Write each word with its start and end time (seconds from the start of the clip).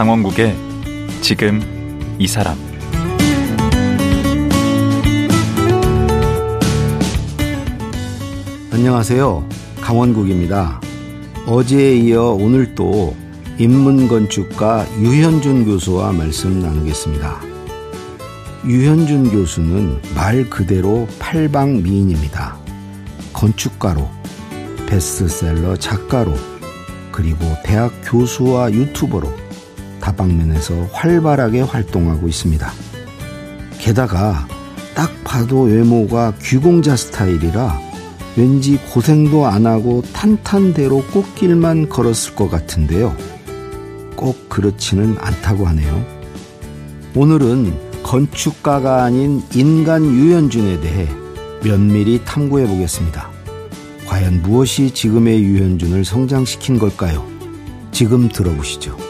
강원국의 0.00 0.56
지금 1.20 1.60
이 2.18 2.26
사람 2.26 2.56
안녕하세요. 8.72 9.46
강원국입니다. 9.82 10.80
어제에 11.46 11.96
이어 11.98 12.30
오늘 12.30 12.74
또 12.74 13.14
인문건축가 13.58 14.86
유현준 15.02 15.66
교수와 15.66 16.12
말씀 16.12 16.62
나누겠습니다. 16.62 17.38
유현준 18.64 19.30
교수는 19.32 20.00
말 20.14 20.48
그대로 20.48 21.06
팔방 21.18 21.82
미인입니다. 21.82 22.56
건축가로, 23.34 24.08
베스트셀러 24.86 25.76
작가로, 25.76 26.32
그리고 27.12 27.44
대학 27.62 27.92
교수와 28.02 28.72
유튜버로 28.72 29.39
다방면에서 30.10 30.88
활발하게 30.92 31.60
활동하고 31.60 32.28
있습니다. 32.28 32.72
게다가 33.78 34.46
딱 34.94 35.10
봐도 35.24 35.62
외모가 35.62 36.34
귀공자 36.42 36.96
스타일이라 36.96 37.78
왠지 38.36 38.78
고생도 38.92 39.46
안 39.46 39.66
하고 39.66 40.02
탄탄대로 40.12 41.04
꽃길만 41.12 41.88
걸었을 41.88 42.34
것 42.34 42.50
같은데요. 42.50 43.16
꼭 44.16 44.48
그렇지는 44.48 45.16
않다고 45.18 45.66
하네요. 45.68 46.04
오늘은 47.14 48.02
건축가가 48.02 49.04
아닌 49.04 49.42
인간 49.54 50.04
유현준에 50.04 50.80
대해 50.80 51.08
면밀히 51.62 52.22
탐구해 52.24 52.66
보겠습니다. 52.66 53.30
과연 54.06 54.42
무엇이 54.42 54.92
지금의 54.92 55.42
유현준을 55.42 56.04
성장시킨 56.04 56.78
걸까요? 56.78 57.26
지금 57.92 58.28
들어보시죠. 58.28 59.09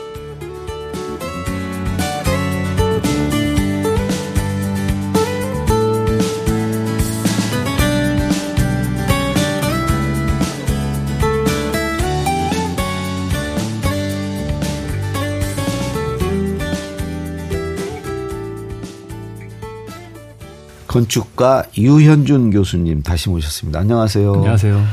건축가 20.90 21.62
유현준 21.78 22.50
교수님 22.50 23.04
다시 23.04 23.28
모셨습니다. 23.28 23.78
안녕하세요. 23.78 24.34
안녕하세요. 24.34 24.84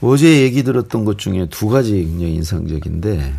어제 0.00 0.42
얘기 0.42 0.64
들었던 0.64 1.04
것 1.04 1.18
중에 1.18 1.46
두 1.48 1.68
가지 1.68 1.92
굉장히 1.92 2.34
인상적인데 2.34 3.32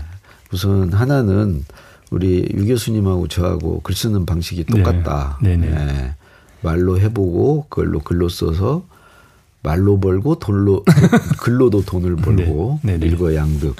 우선 0.53 0.93
하나는 0.93 1.65
우리 2.09 2.47
유 2.53 2.65
교수님하고 2.65 3.27
저하고 3.27 3.81
글 3.81 3.93
쓰는 3.93 4.25
방식이 4.25 4.63
네. 4.63 4.77
똑같다. 4.77 5.37
네. 5.41 5.57
네. 5.57 6.15
말로 6.61 6.97
해보고 6.97 7.65
그걸로 7.67 7.99
글로 7.99 8.29
써서 8.29 8.85
말로 9.61 9.99
벌고 9.99 10.39
돈로 10.39 10.85
글로도 11.39 11.83
돈을 11.83 12.15
벌고 12.15 12.79
네. 12.83 12.97
일거양득. 13.01 13.75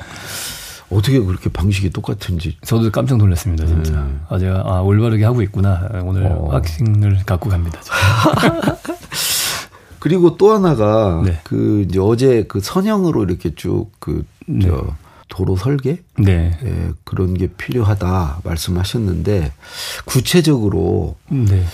어떻게 0.90 1.20
그렇게 1.20 1.50
방식이 1.50 1.90
똑같은지. 1.90 2.58
저도 2.64 2.92
깜짝 2.92 3.18
놀랐습니다, 3.18 3.66
진짜. 3.66 4.03
네. 4.03 4.16
아, 4.30 4.40
제가, 4.40 4.64
아, 4.66 4.81
올바르게 4.81 5.25
하고 5.25 5.42
있구나. 5.42 5.90
오늘 6.03 6.28
어. 6.28 6.48
확신을 6.52 7.24
갖고 7.25 7.50
갑니다. 7.50 7.81
그리고 10.00 10.38
또 10.38 10.53
하나가, 10.53 11.22
네. 11.26 11.40
그, 11.44 11.86
이제 11.88 12.00
어제 12.00 12.46
그 12.47 12.62
선형으로 12.62 13.24
이렇게 13.24 13.53
쭉 13.56 13.90
그, 14.00 14.26
네. 14.46 14.68
저, 14.68 14.96
도로 15.28 15.58
설계? 15.58 16.02
네. 16.18 16.58
예, 16.64 16.92
그런 17.03 17.34
게 17.34 17.47
필요하다 17.47 18.40
말씀하셨는데, 18.46 19.52
구체적으로. 20.06 21.18
네. 21.28 21.66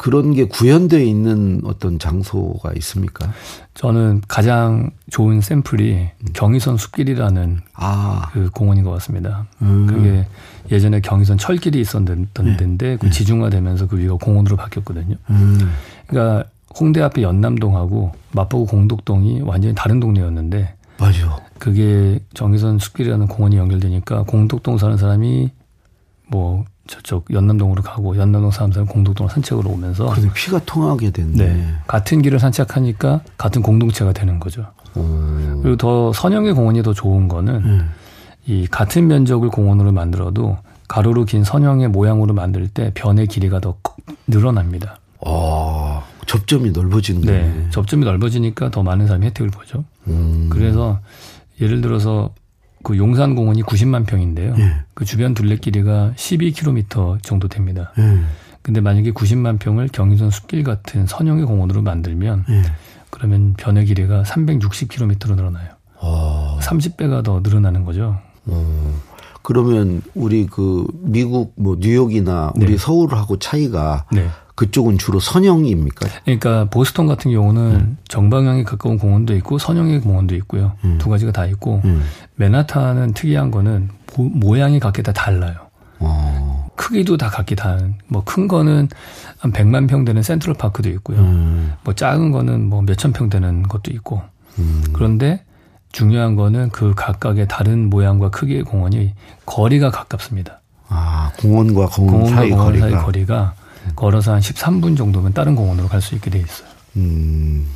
그런 0.00 0.32
게 0.32 0.44
구현되어 0.44 1.00
있는 1.00 1.60
어떤 1.64 1.98
장소가 1.98 2.72
있습니까? 2.76 3.30
저는 3.74 4.22
가장 4.28 4.92
좋은 5.10 5.42
샘플이 5.42 5.92
음. 5.92 6.26
경의선 6.32 6.78
숲길이라는 6.78 7.60
아. 7.74 8.30
그 8.32 8.48
공원인 8.48 8.82
것 8.82 8.92
같습니다. 8.92 9.46
음. 9.60 9.86
그게 9.86 10.26
예전에 10.72 11.02
경의선 11.02 11.36
철길이 11.36 11.78
있었던 11.82 12.28
네. 12.32 12.56
데인데 12.56 12.96
그 12.96 13.06
네. 13.06 13.10
지중화되면서 13.10 13.88
그 13.88 13.98
위가 13.98 14.14
공원으로 14.14 14.56
바뀌었거든요. 14.56 15.16
음. 15.28 15.70
그러니까 16.06 16.48
홍대 16.78 17.02
앞에 17.02 17.20
연남동하고 17.20 18.12
마포구 18.32 18.64
공덕동이 18.64 19.42
완전히 19.42 19.74
다른 19.74 20.00
동네였는데 20.00 20.76
맞아. 20.98 21.36
그게 21.58 22.20
경의선 22.32 22.78
숲길이라는 22.78 23.26
공원이 23.26 23.58
연결되니까 23.58 24.22
공덕동 24.22 24.78
사는 24.78 24.96
사람이 24.96 25.50
뭐 26.28 26.64
저쪽 26.86 27.26
연남동으로 27.32 27.82
가고 27.82 28.16
연남동 28.16 28.50
사람들은 28.50 28.86
공동동으로 28.86 29.32
산책으로 29.32 29.70
오면서 29.70 30.06
그래 30.10 30.28
피가 30.34 30.60
통하게 30.66 31.10
됐네. 31.10 31.36
네. 31.36 31.74
같은 31.86 32.22
길을 32.22 32.38
산책하니까 32.38 33.20
같은 33.38 33.62
공동체가 33.62 34.12
되는 34.12 34.40
거죠. 34.40 34.66
오. 34.96 35.60
그리고 35.62 35.76
더 35.76 36.12
선형의 36.12 36.54
공원이 36.54 36.82
더 36.82 36.92
좋은 36.92 37.28
거는 37.28 37.54
음. 37.64 37.90
이 38.46 38.66
같은 38.66 39.06
면적을 39.06 39.50
공원으로 39.50 39.92
만들어도 39.92 40.58
가로로 40.88 41.24
긴 41.24 41.44
선형의 41.44 41.88
모양으로 41.88 42.34
만들 42.34 42.66
때 42.66 42.90
변의 42.94 43.28
길이가 43.28 43.60
더 43.60 43.76
늘어납니다. 44.26 44.98
아, 45.24 46.02
접점이 46.26 46.72
넓어지는 46.72 47.20
네. 47.20 47.42
네. 47.42 47.70
접점이 47.70 48.04
넓어지니까 48.04 48.70
더 48.70 48.82
많은 48.82 49.06
사람이 49.06 49.26
혜택을 49.26 49.50
보죠. 49.50 49.84
음. 50.08 50.48
그래서 50.50 50.98
예를 51.60 51.80
들어서 51.80 52.30
그 52.82 52.96
용산공원이 52.96 53.62
90만 53.62 54.06
평인데요. 54.06 54.54
예. 54.58 54.74
그 54.94 55.04
주변 55.04 55.34
둘레길이가 55.34 56.14
12km 56.16 57.22
정도 57.22 57.48
됩니다. 57.48 57.92
예. 57.98 58.20
근데 58.62 58.80
만약에 58.80 59.12
90만 59.12 59.58
평을 59.58 59.88
경인선 59.88 60.30
숲길 60.30 60.64
같은 60.64 61.06
선형의 61.06 61.44
공원으로 61.44 61.82
만들면 61.82 62.44
예. 62.48 62.62
그러면 63.10 63.54
변의 63.56 63.86
길이가 63.86 64.22
360km로 64.22 65.34
늘어나요. 65.34 65.68
어. 65.96 66.58
30배가 66.62 67.24
더 67.24 67.40
늘어나는 67.42 67.84
거죠. 67.84 68.18
어. 68.46 69.00
그러면 69.42 70.02
우리 70.14 70.46
그 70.46 70.86
미국 71.00 71.52
뭐 71.56 71.76
뉴욕이나 71.78 72.52
우리 72.56 72.72
네. 72.72 72.76
서울하고 72.76 73.38
차이가 73.38 74.06
네. 74.12 74.28
그쪽은 74.60 74.98
주로 74.98 75.20
선형입니까? 75.20 76.06
그러니까 76.22 76.66
보스턴 76.66 77.06
같은 77.06 77.30
경우는 77.30 77.62
음. 77.62 77.96
정방향에 78.08 78.62
가까운 78.62 78.98
공원도 78.98 79.34
있고 79.36 79.56
선형의 79.56 80.02
공원도 80.02 80.34
있고요. 80.34 80.72
음. 80.84 80.98
두 81.00 81.08
가지가 81.08 81.32
다 81.32 81.46
있고 81.46 81.80
음. 81.86 82.02
맨하탄은 82.34 83.14
특이한 83.14 83.50
거는 83.50 83.88
모양이 84.18 84.78
각기 84.78 85.02
다 85.02 85.12
달라요. 85.12 85.54
어. 85.98 86.68
크기도 86.76 87.16
다 87.16 87.30
각기 87.30 87.56
다른 87.56 87.94
뭐 88.08 88.22
큰 88.26 88.48
거는 88.48 88.88
한 89.38 89.50
100만 89.50 89.88
평 89.88 90.04
되는 90.04 90.22
센트럴 90.22 90.54
파크도 90.56 90.90
있고요. 90.90 91.18
음. 91.20 91.72
뭐 91.82 91.94
작은 91.94 92.30
거는 92.30 92.68
뭐 92.68 92.82
몇천 92.82 93.14
평 93.14 93.30
되는 93.30 93.62
것도 93.62 93.90
있고. 93.92 94.20
음. 94.58 94.84
그런데 94.92 95.42
중요한 95.92 96.36
거는 96.36 96.68
그 96.68 96.92
각각의 96.94 97.48
다른 97.48 97.88
모양과 97.88 98.28
크기의 98.28 98.64
공원이 98.64 99.14
거리가 99.46 99.90
가깝습니다. 99.90 100.60
아, 100.90 101.32
공원과 101.40 101.86
공원, 101.86 102.12
공원과 102.14 102.36
사이 102.36 102.50
공원 102.50 102.66
거리가. 102.66 102.90
사이 102.90 103.02
거리가 103.02 103.54
걸어서 103.96 104.32
한 104.34 104.40
13분 104.40 104.96
정도면 104.96 105.32
다른 105.32 105.54
공원으로 105.56 105.88
갈 105.88 106.00
수 106.00 106.14
있게 106.14 106.30
돼 106.30 106.38
있어요. 106.40 106.68
음. 106.96 107.66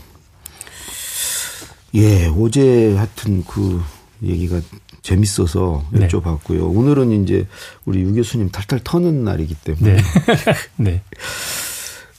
예, 1.95 2.27
어제 2.27 2.97
하여튼 2.97 3.45
그 3.45 3.83
얘기가 4.23 4.61
재밌어서 5.03 5.85
네. 5.93 6.09
여쭤봤고요. 6.09 6.75
오늘은 6.75 7.23
이제 7.23 7.47
우리 7.85 8.01
유 8.01 8.12
교수님 8.15 8.51
탈탈 8.51 8.81
터는 8.83 9.23
날이기 9.25 9.55
때문에. 9.56 9.97
네. 9.97 10.03
네. 10.77 11.03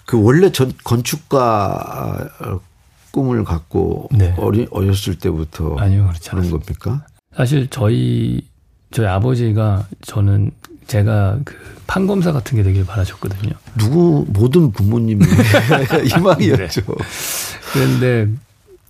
그 0.06 0.22
원래 0.22 0.52
전 0.52 0.72
건축가 0.84 2.30
꿈을 3.12 3.44
갖고 3.44 4.08
네. 4.12 4.34
어리, 4.38 4.68
어렸을 4.70 5.18
때부터 5.18 5.76
아니요, 5.78 6.08
그렇지 6.08 6.30
그런 6.30 6.50
겁니까? 6.52 7.06
사실 7.36 7.68
저희 7.70 8.42
저희 8.92 9.08
아버지가 9.08 9.88
저는 10.04 10.52
제가 10.88 11.38
그 11.44 11.56
판검사 11.88 12.32
같은 12.32 12.58
게 12.58 12.64
되길 12.64 12.86
바라셨거든요. 12.86 13.52
누구 13.78 14.26
모든 14.30 14.72
부모님이 14.72 15.26
희망이었죠. 16.06 16.82
네. 16.82 16.94
그런데 17.74 18.28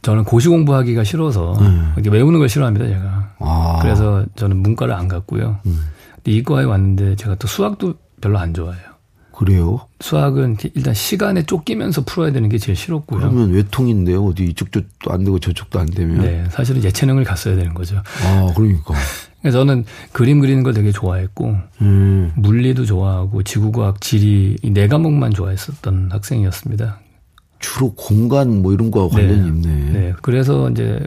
저는 0.01 0.23
고시 0.23 0.49
공부하기가 0.49 1.03
싫어서 1.03 1.53
음. 1.61 1.93
외우는 1.97 2.39
걸 2.39 2.47
싫어합니다, 2.47 2.87
제가. 2.87 3.33
아. 3.39 3.79
그래서 3.81 4.25
저는 4.35 4.57
문과를 4.57 4.93
안 4.93 5.07
갔고요. 5.07 5.57
음. 5.65 5.79
근데 6.15 6.31
이과에 6.31 6.63
왔는데 6.63 7.15
제가 7.15 7.35
또 7.35 7.47
수학도 7.47 7.95
별로 8.21 8.37
안 8.37 8.53
좋아해요. 8.53 8.95
그래요? 9.31 9.81
수학은 9.99 10.57
일단 10.75 10.93
시간에 10.93 11.43
쫓기면서 11.43 12.03
풀어야 12.05 12.31
되는 12.31 12.47
게 12.47 12.57
제일 12.57 12.75
싫었고요. 12.75 13.19
그러면 13.19 13.51
외통인데요. 13.51 14.23
어디 14.23 14.45
이쪽도 14.45 14.81
안 15.09 15.25
되고 15.25 15.39
저쪽도 15.39 15.77
안 15.79 15.87
되면. 15.87 16.21
네, 16.21 16.45
사실은 16.51 16.83
예체능을 16.83 17.25
갔어야 17.25 17.55
되는 17.55 17.73
거죠. 17.73 17.97
아, 18.23 18.53
그러니까. 18.55 18.93
그래서 19.45 19.59
저는 19.59 19.85
그림 20.11 20.39
그리는 20.39 20.63
걸 20.63 20.73
되게 20.73 20.91
좋아했고 20.91 21.55
음. 21.81 22.31
물리도 22.35 22.85
좋아하고 22.85 23.43
지구과학, 23.43 24.01
지리 24.01 24.57
이 24.63 24.71
네 24.73 24.87
과목만 24.87 25.33
좋아했었던 25.35 26.09
학생이었습니다. 26.11 26.99
주로 27.59 27.93
공간 27.93 28.63
뭐 28.63 28.73
이런 28.73 28.89
거 28.89 29.07
관련이 29.07 29.41
네. 29.41 29.47
있네. 29.69 29.91
네. 29.91 30.13
그래서 30.23 30.67
이제 30.71 30.99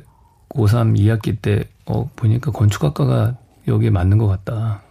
고3 0.50 0.96
2학기 0.96 1.36
때 1.42 1.64
어, 1.86 2.08
보니까 2.14 2.52
건축학과가 2.52 3.34
여기에 3.66 3.90
맞는 3.90 4.18
것 4.18 4.28
같다. 4.28 4.82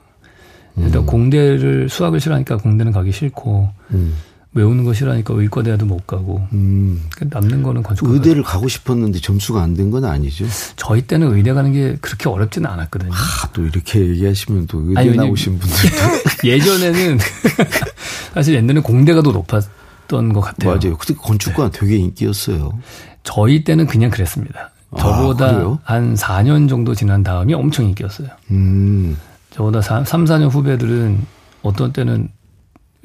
일단 0.76 1.04
음. 1.04 1.06
공대를 1.06 1.88
수학을 1.88 2.20
싫어하니까 2.20 2.58
공대는 2.58 2.92
가기 2.92 3.14
싫고 3.14 3.70
음. 3.92 4.14
외우는 4.58 4.84
거 4.84 4.94
싫어하니까 4.94 5.34
의과대도 5.34 5.86
못 5.86 6.06
가고 6.08 6.46
음. 6.54 7.04
남는 7.22 7.64
거는 7.64 7.84
건축 7.84 8.10
의대를 8.10 8.44
가고 8.44 8.68
싶었는데 8.68 9.20
점수가 9.20 9.62
안 9.62 9.74
된 9.76 9.92
건 9.92 10.04
아니죠? 10.06 10.46
저희 10.76 11.02
때는 11.04 11.36
의대 11.36 11.54
가는 11.54 11.72
게 11.72 11.98
그렇게 12.02 12.28
어렵지는 12.30 12.70
않았거든요. 12.70 13.12
아, 13.14 13.50
또 13.54 13.64
이렇게 13.66 14.00
얘기하시면 14.00 14.68
또 14.68 14.82
의대 14.86 15.00
아니, 15.00 15.16
나오신 15.16 15.60
분들도 15.60 15.98
예전에는 16.44 17.18
사실 18.34 18.56
옛날에는 18.56 18.82
공대가 18.84 19.22
더 19.22 19.32
높았던 19.32 20.34
것 20.34 20.42
같아요. 20.42 20.76
맞아요. 20.76 20.98
그때 20.98 21.14
건축과 21.14 21.70
네. 21.72 21.80
되게 21.80 21.96
인기였어요. 21.98 22.72
저희 23.24 23.64
때는 23.64 23.88
그냥 23.88 24.10
그랬습니다. 24.10 24.72
저보다 24.98 25.48
아, 25.48 25.78
한 25.84 26.14
4년 26.16 26.70
정도 26.70 26.96
지난 26.96 27.22
다음이 27.24 27.54
엄청 27.54 27.86
인기였어요. 27.86 28.30
음. 28.52 29.18
저보다 29.52 29.82
3, 29.82 30.04
4년 30.04 30.50
후배들은 30.52 31.20
어떤 31.62 31.92
때는 31.92 32.30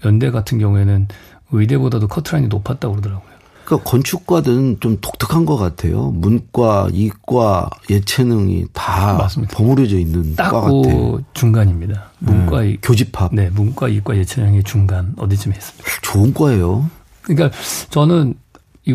연대 0.04 0.30
같은 0.30 0.58
경우에는 0.58 1.08
의대보다도 1.52 2.08
커트라인이 2.08 2.48
높았다고 2.48 2.94
그러더라고요. 2.94 3.32
그러니까 3.64 3.90
건축과는 3.90 4.78
좀 4.80 4.98
독특한 5.00 5.46
것 5.46 5.56
같아요. 5.56 6.10
문과, 6.10 6.88
이과, 6.92 7.70
예체능이 7.88 8.66
다 8.72 9.14
맞습니다. 9.14 9.56
버무려져 9.56 9.98
있는 9.98 10.34
과 10.34 10.50
같아요. 10.50 11.20
중간입니다. 11.32 12.10
문과, 12.18 12.62
네, 12.62 12.76
교집합. 12.82 13.34
네, 13.34 13.50
문과, 13.50 13.88
이과, 13.88 14.16
예체능의 14.16 14.64
중간 14.64 15.14
어디쯤에 15.16 15.54
있습니다. 15.54 15.84
좋은 16.02 16.34
과예요. 16.34 16.90
그러니까 17.22 17.56
저는 17.90 18.34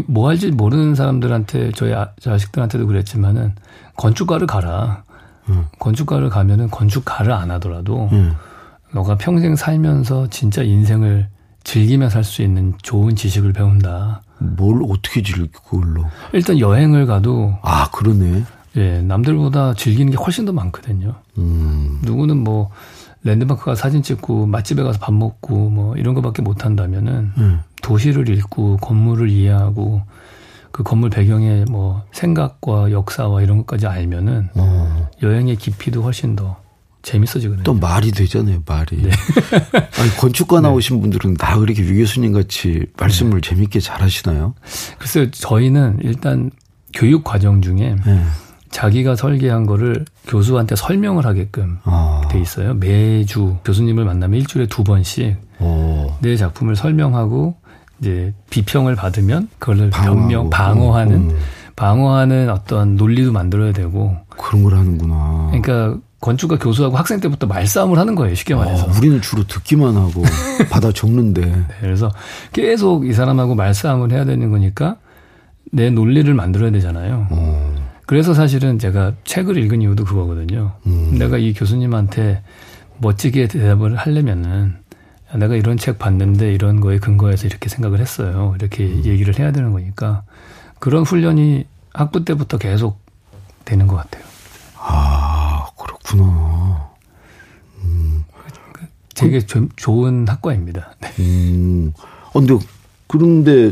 뭐 0.08 0.28
할지 0.28 0.52
모르는 0.52 0.96
사람들한테 0.96 1.72
저희 1.72 1.94
아, 1.94 2.10
자식들한테도 2.20 2.88
그랬지만은 2.88 3.56
건축과를 3.96 4.48
가라. 4.48 5.04
음. 5.50 5.66
건축과를 5.80 6.30
가면은 6.30 6.70
건축가를 6.70 7.32
안 7.32 7.52
하더라도 7.52 8.10
음. 8.12 8.34
너가 8.94 9.16
평생 9.18 9.56
살면서 9.56 10.28
진짜 10.30 10.62
인생을 10.62 11.30
즐기며 11.72 12.10
살 12.10 12.24
수 12.24 12.42
있는 12.44 12.74
좋은 12.82 13.14
지식을 13.14 13.52
배운다. 13.52 14.22
뭘 14.38 14.82
어떻게 14.90 15.22
즐겨 15.22 15.48
그걸로? 15.52 16.06
일단 16.32 16.60
여행을 16.60 17.06
가도 17.06 17.58
아 17.62 17.92
그러네. 17.92 18.46
예, 18.78 19.02
남들보다 19.02 19.74
즐기는 19.74 20.10
게 20.10 20.16
훨씬 20.18 20.46
더 20.46 20.54
많거든요. 20.54 21.16
음. 21.38 22.00
누구는 22.04 22.38
뭐 22.38 22.70
랜드마크 23.24 23.66
가 23.66 23.76
사진 23.76 24.02
찍고 24.02 24.46
맛집에 24.46 24.82
가서 24.82 24.98
밥 25.00 25.14
먹고 25.14 25.70
뭐 25.70 25.98
이런 25.98 26.14
거밖에 26.16 26.42
못 26.42 26.64
한다면은 26.64 27.34
음. 27.38 27.60
도시를 27.84 28.30
읽고 28.30 28.78
건물을 28.78 29.30
이해하고 29.30 30.04
그 30.72 30.84
건물 30.84 31.10
배경의 31.10 31.66
뭐 31.70 32.04
생각과 32.14 32.92
역사와 32.92 33.42
이런 33.42 33.58
것까지 33.58 33.88
알면은 33.88 34.48
어. 34.56 35.10
여행의 35.22 35.58
깊이도 35.58 36.02
훨씬 36.02 36.38
더 36.38 36.62
재밌어지거든요. 37.08 37.64
또 37.64 37.74
말이 37.74 38.12
되잖아요, 38.12 38.64
말이. 38.66 39.02
네. 39.02 39.10
아니, 39.98 40.10
건축가 40.18 40.58
네. 40.58 40.68
나오신 40.68 40.98
네. 40.98 41.02
분들은 41.02 41.34
다 41.36 41.58
그렇게 41.58 41.82
유 41.82 41.98
교수님 41.98 42.34
같이 42.34 42.86
말씀을 43.00 43.42
네. 43.42 43.50
재밌게 43.50 43.80
잘 43.80 44.02
하시나요? 44.02 44.54
글쎄요, 45.00 45.32
저희는 45.32 46.00
일단 46.02 46.52
교육 46.94 47.24
과정 47.24 47.62
중에 47.62 47.96
네. 48.06 48.24
자기가 48.72 49.16
설계한 49.16 49.66
거를 49.66 50.04
교수한테 50.28 50.76
설명을 50.76 51.26
하게끔 51.26 51.78
아. 51.86 52.28
돼 52.30 52.42
있어요. 52.42 52.74
매주 52.74 53.56
교수님을 53.64 54.04
만나면 54.04 54.42
일주일에 54.42 54.68
두 54.68 54.84
번씩 54.84 55.38
오. 55.60 56.14
내 56.20 56.36
작품을 56.36 56.76
설명하고 56.76 57.56
이제 58.02 58.34
비평을 58.50 58.96
받으면 58.96 59.48
그걸 59.60 59.90
변명 59.90 60.50
방어하는 60.50 61.16
음. 61.16 61.40
방어하는 61.78 62.50
어떤 62.50 62.96
논리도 62.96 63.32
만들어야 63.32 63.72
되고 63.72 64.18
그런 64.38 64.64
걸 64.64 64.76
하는구나. 64.76 65.48
그러니까 65.52 65.98
건축가 66.20 66.58
교수하고 66.58 66.98
학생 66.98 67.20
때부터 67.20 67.48
말싸움을 67.48 67.98
하는 67.98 68.16
거예요. 68.16 68.36
쉽게 68.36 68.54
아, 68.54 68.58
말해서. 68.58 68.84
아, 68.90 68.98
우리는 68.98 69.22
주로 69.22 69.46
듣기만 69.46 69.96
하고 69.96 70.24
받아 70.70 70.92
적는데. 70.92 71.42
네, 71.42 71.66
그래서 71.80 72.12
계속 72.54 73.06
이 73.06 73.14
사람하고 73.14 73.56
말싸움을 73.56 74.12
해야 74.12 74.26
되는 74.26 74.50
거니까 74.50 74.98
내 75.72 75.90
논리를 75.90 76.32
만들어야 76.34 76.72
되잖아요. 76.72 77.28
어. 77.30 77.76
그래서 78.06 78.34
사실은 78.34 78.80
제가 78.80 79.14
책을 79.26 79.58
읽은 79.58 79.82
이유도 79.82 80.06
그거거든요. 80.06 80.72
음. 80.86 81.16
내가 81.20 81.38
이 81.38 81.54
교수님한테 81.54 82.42
멋지게 83.00 83.48
대답을 83.48 83.96
하려면은 83.96 84.78
내가 85.36 85.56
이런 85.56 85.78
책 85.78 86.00
봤는데 86.00 86.54
이런 86.54 86.80
거에 86.80 87.00
근거해서 87.00 87.48
이렇게 87.48 87.68
생각을 87.70 88.00
했어요. 88.00 88.56
이렇게 88.58 88.86
음. 88.86 89.02
얘기를 89.06 89.38
해야 89.38 89.52
되는 89.52 89.74
거니까 89.74 90.24
그런 90.80 91.04
훈련이 91.04 91.66
학부 91.94 92.24
때부터 92.24 92.58
계속 92.58 93.00
되는 93.68 93.86
것 93.86 93.98
같아요. 93.98 94.24
아 94.78 95.68
그렇구나. 95.78 96.90
음. 97.84 98.24
되게 99.14 99.40
조, 99.46 99.68
좋은 99.76 100.26
학과입니다. 100.28 100.94
네. 101.02 101.14
음. 101.20 101.94
어, 102.30 102.40
근데 102.40 102.58
그런데 103.08 103.72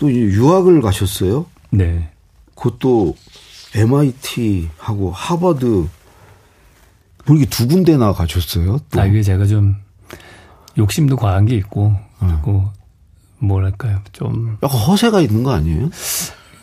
또 0.00 0.10
유학을 0.12 0.80
가셨어요? 0.80 1.46
네. 1.70 2.10
그것도 2.56 3.14
MIT하고 3.74 5.12
하버드 5.12 5.64
뭐 7.26 7.36
이렇게 7.36 7.46
두 7.46 7.68
군데나 7.68 8.12
가셨어요? 8.12 8.78
또. 8.90 9.00
아, 9.00 9.06
이게 9.06 9.22
제가 9.22 9.46
좀 9.46 9.76
욕심도 10.76 11.16
과한 11.16 11.46
게 11.46 11.56
있고, 11.56 11.96
그리고 12.18 12.70
뭐랄까요, 13.38 14.00
좀. 14.12 14.58
약간 14.62 14.78
허세가 14.78 15.20
있는 15.20 15.42
거 15.42 15.52
아니에요? 15.52 15.88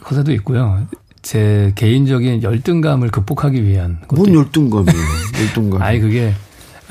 허세도 0.10 0.32
있고요. 0.34 0.86
제 1.22 1.72
개인적인 1.76 2.44
열등감을 2.44 3.10
극복하기 3.10 3.64
위한. 3.66 4.02
뭔 4.14 4.34
열등감이에요? 4.34 4.98
열등감. 5.40 5.82
아니, 5.82 6.00
그게 6.00 6.34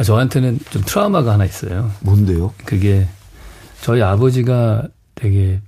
저한테는 0.03 0.59
좀 0.71 0.83
트라우마가 0.85 1.33
하나 1.33 1.45
있어요. 1.45 1.91
뭔데요? 2.01 2.53
그게 2.65 3.07
저희 3.81 4.03
아버지가 4.03 4.89
되게 5.15 5.61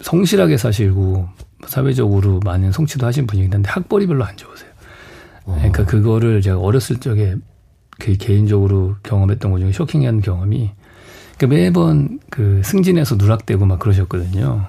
성실하게 0.00 0.56
사시고 0.56 1.28
사회적으로 1.66 2.40
많은 2.44 2.72
성취도 2.72 3.06
하신 3.06 3.26
분이긴 3.26 3.52
한데 3.52 3.70
학벌이 3.70 4.06
별로 4.06 4.24
안 4.24 4.36
좋으세요. 4.36 4.70
어. 5.44 5.54
그러니까 5.56 5.84
그거를 5.84 6.42
제가 6.42 6.58
어렸을 6.58 6.98
적에 6.98 7.36
그 7.98 8.16
개인적으로 8.16 8.96
경험했던 9.02 9.50
것 9.50 9.58
중에 9.58 9.72
쇼킹한 9.72 10.22
경험이 10.22 10.72
그러니까 11.36 11.56
매번 11.56 12.20
그 12.30 12.62
승진해서 12.64 13.16
누락되고 13.16 13.64
막 13.64 13.78
그러셨거든요. 13.78 14.66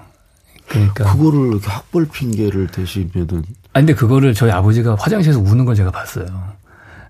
그러니까 0.74 1.14
그거를 1.14 1.60
학벌 1.62 2.08
핑계를 2.12 2.68
대시면은 2.68 3.44
아 3.74 3.80
근데 3.80 3.94
그거를 3.94 4.34
저희 4.34 4.52
아버지가 4.52 4.96
화장실에서 5.00 5.40
우는 5.40 5.66
걸 5.66 5.76
제가 5.76 5.92
봤어요. 5.92 6.26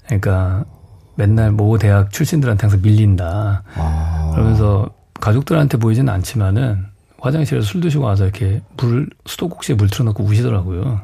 그러니까 0.05 0.65
맨날 1.15 1.51
모 1.51 1.77
대학 1.77 2.11
출신들한테 2.11 2.61
항상 2.61 2.81
밀린다. 2.81 3.63
아. 3.75 4.31
그러면서 4.33 4.89
가족들한테 5.21 5.77
보이지는 5.77 6.11
않지만은 6.11 6.85
화장실에서 7.19 7.65
술 7.65 7.79
드시고 7.79 8.03
와서 8.03 8.25
이렇게 8.25 8.61
물 8.75 9.09
수도꼭지에 9.25 9.75
물 9.75 9.89
틀어놓고 9.89 10.23
우시더라고요. 10.23 11.01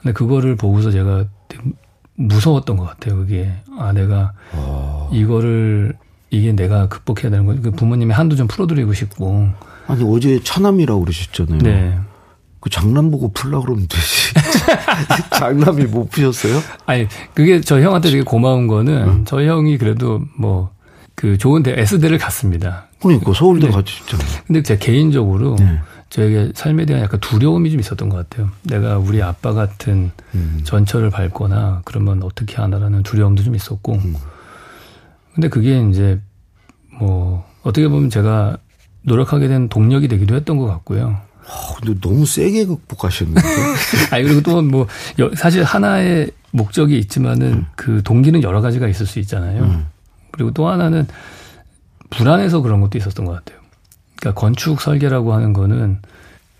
근데 0.00 0.12
그거를 0.12 0.56
보고서 0.56 0.90
제가 0.90 1.26
무서웠던 2.14 2.78
것 2.78 2.84
같아요. 2.84 3.16
그게 3.16 3.52
아 3.78 3.92
내가 3.92 4.32
아. 4.52 5.10
이거를 5.12 5.92
이게 6.30 6.52
내가 6.52 6.88
극복해야 6.88 7.30
되는 7.30 7.44
거. 7.44 7.54
그 7.60 7.70
부모님이 7.72 8.14
한도 8.14 8.36
좀 8.36 8.46
풀어드리고 8.46 8.94
싶고. 8.94 9.50
아니 9.86 10.04
어제 10.04 10.40
차남이라고 10.42 11.00
그러셨잖아요. 11.00 11.58
네. 11.58 11.98
그 12.60 12.70
장남 12.70 13.10
보고 13.10 13.30
풀라 13.32 13.60
그러면 13.60 13.86
되지. 13.88 14.34
장남이 15.38 15.84
못 15.84 16.10
푸셨어요? 16.10 16.60
아니 16.86 17.06
그게 17.34 17.60
저 17.60 17.80
형한테 17.80 18.10
되게 18.10 18.22
고마운 18.22 18.66
거는 18.66 19.04
응. 19.06 19.24
저 19.26 19.42
형이 19.42 19.78
그래도 19.78 20.22
뭐 20.38 20.74
그 21.14 21.38
좋은 21.38 21.62
대 21.62 21.74
S대를 21.78 22.18
갔습니다. 22.18 22.88
그러니까 23.00 23.32
서울대 23.32 23.68
같이 23.70 24.00
있잖아요. 24.02 24.28
근데 24.46 24.62
제가 24.62 24.78
개인적으로 24.78 25.56
네. 25.56 25.78
저에게 26.10 26.52
삶에 26.54 26.86
대한 26.86 27.02
약간 27.02 27.20
두려움이 27.20 27.70
좀 27.70 27.80
있었던 27.80 28.08
것 28.08 28.16
같아요. 28.16 28.50
내가 28.62 28.98
우리 28.98 29.22
아빠 29.22 29.52
같은 29.52 30.10
음. 30.34 30.60
전철을 30.64 31.10
밟거나 31.10 31.82
그러면 31.84 32.22
어떻게 32.22 32.56
하나라는 32.56 33.02
두려움도 33.02 33.42
좀 33.42 33.54
있었고. 33.54 33.94
음. 33.94 34.16
근데 35.34 35.48
그게 35.48 35.80
이제 35.88 36.20
뭐 36.98 37.44
어떻게 37.62 37.88
보면 37.88 38.10
제가 38.10 38.58
노력하게 39.04 39.48
된 39.48 39.68
동력이 39.68 40.08
되기도 40.08 40.34
했던 40.34 40.56
것 40.58 40.66
같고요. 40.66 41.16
아, 41.46 41.74
근데 41.78 41.98
너무 42.00 42.24
세게 42.26 42.64
극복하셨는데. 42.66 43.40
아 44.10 44.22
그리고 44.22 44.40
또 44.40 44.62
뭐 44.62 44.86
사실 45.36 45.62
하나의 45.62 46.30
목적이 46.52 46.98
있지만은 46.98 47.52
음. 47.52 47.66
그 47.76 48.02
동기는 48.02 48.42
여러 48.42 48.60
가지가 48.60 48.88
있을 48.88 49.06
수 49.06 49.18
있잖아요. 49.20 49.62
음. 49.62 49.86
그리고 50.30 50.50
또 50.52 50.68
하나는 50.68 51.06
불안해서 52.10 52.60
그런 52.60 52.80
것도 52.80 52.96
있었던 52.98 53.24
것 53.26 53.32
같아요. 53.32 53.58
그러니까 54.16 54.40
건축 54.40 54.80
설계라고 54.80 55.34
하는 55.34 55.52
거는 55.52 55.98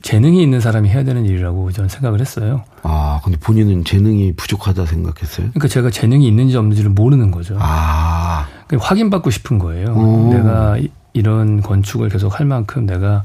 재능이 0.03 0.43
있는 0.43 0.61
사람이 0.61 0.89
해야 0.91 1.03
되는 1.03 1.25
일이라고 1.25 1.73
저는 1.73 1.89
생각을 1.89 2.21
했어요. 2.21 2.65
아, 2.83 3.21
근데 3.25 3.39
본인은 3.39 3.85
재능이 3.85 4.35
부족하다 4.37 4.85
생각했어요? 4.85 5.49
그러니까 5.51 5.69
제가 5.69 5.91
재능이 5.91 6.27
있는지 6.29 6.57
없는지를 6.59 6.91
모르는 6.91 7.31
거죠. 7.31 7.57
아. 7.59 8.47
그러니까 8.67 8.87
확인받고 8.89 9.31
싶은 9.31 9.59
거예요. 9.59 9.95
오. 9.95 10.35
내가 10.35 10.77
이런 11.15 11.63
건축을 11.63 12.09
계속 12.11 12.39
할 12.39 12.45
만큼 12.47 12.85
내가 12.87 13.25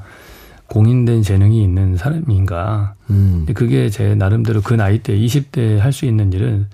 공인된 0.68 1.24
재능이 1.24 1.62
있는 1.62 1.98
사람인가. 1.98 2.94
음. 3.10 3.46
그게 3.54 3.90
제 3.90 4.16
나름대로 4.16 4.62
그 4.62 4.76
나이 4.76 5.00
때 5.00 5.18
20대 5.18 5.78
할 5.80 5.92
수 5.92 6.06
있는 6.06 6.32
일은 6.32 6.68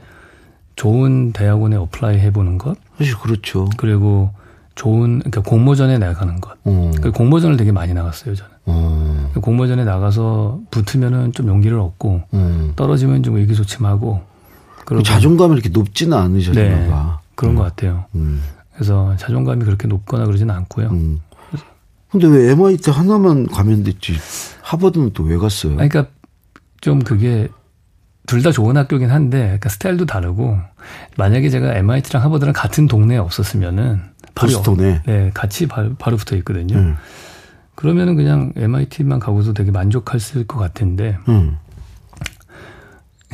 좋은 0.75 1.31
대학원에 1.31 1.77
apply 1.77 2.19
해보는 2.19 2.57
것. 2.57 2.77
사실 2.97 3.15
그렇죠. 3.17 3.69
그리고 3.77 4.31
좋은 4.75 5.19
그러니까 5.19 5.41
공모전에 5.41 5.97
나가는 5.97 6.39
것. 6.41 6.57
음. 6.67 6.91
그 7.01 7.11
공모전을 7.11 7.55
되게 7.55 7.71
많이 7.71 7.93
나갔어요 7.93 8.35
저는. 8.35 8.51
음. 8.67 9.29
공모전에 9.41 9.85
나가서 9.85 10.59
붙으면은 10.71 11.31
좀 11.31 11.47
용기를 11.47 11.79
얻고 11.79 12.23
음. 12.33 12.73
떨어지면 12.75 13.23
좀 13.23 13.37
의기소침하고. 13.37 14.21
그 14.83 15.01
자존감이 15.01 15.53
이렇게 15.53 15.69
높지는 15.69 16.15
않으셨나 16.17 16.61
네, 16.61 16.89
봐. 16.89 17.19
그런 17.35 17.53
음. 17.53 17.57
것 17.57 17.63
같아요. 17.63 18.05
음. 18.75 18.77
그래서 18.77 19.15
자존감이 19.17 19.63
그렇게 19.65 19.87
높거나 19.87 20.25
그러지는 20.25 20.53
않고요. 20.53 20.89
음. 20.89 21.19
근데 22.11 22.27
왜 22.27 22.51
MIT 22.51 22.91
하나만 22.91 23.47
가면 23.47 23.83
됐지? 23.83 24.15
하버드는 24.61 25.11
또 25.13 25.23
왜 25.23 25.37
갔어요? 25.37 25.73
그러니까 25.75 26.07
좀 26.81 26.99
그게 26.99 27.49
둘 28.27 28.41
다 28.41 28.51
좋은 28.51 28.75
학교긴 28.77 29.11
한데, 29.11 29.39
그러니까 29.39 29.69
스타일도 29.69 30.05
다르고, 30.07 30.57
만약에 31.17 31.49
제가 31.49 31.75
MIT랑 31.75 32.23
하버드랑 32.23 32.53
같은 32.53 32.87
동네에 32.87 33.17
없었으면은, 33.17 34.01
보스톤에? 34.33 35.01
네, 35.05 35.31
같이 35.33 35.67
바로, 35.67 35.93
바로 35.99 36.17
붙어 36.17 36.35
있거든요. 36.37 36.75
음. 36.77 36.95
그러면은 37.75 38.15
그냥 38.15 38.51
MIT만 38.55 39.19
가고도 39.19 39.53
되게 39.53 39.69
만족했을 39.71 40.47
것 40.47 40.57
같은데, 40.57 41.17
음. 41.27 41.57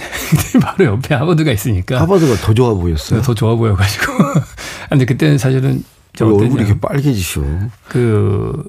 바로 0.62 0.86
옆에 0.86 1.16
하버드가 1.16 1.52
있으니까. 1.52 2.00
하버드가 2.02 2.36
더 2.36 2.54
좋아 2.54 2.74
보였어요. 2.74 3.22
더 3.22 3.34
좋아 3.34 3.56
보여가지고. 3.56 4.14
근데 4.90 5.06
그때는 5.06 5.38
사실은 5.38 5.84
저 6.14 6.26
얼굴이 6.26 6.56
이렇게 6.56 6.80
빨개지셔. 6.80 7.42
그 7.88 8.64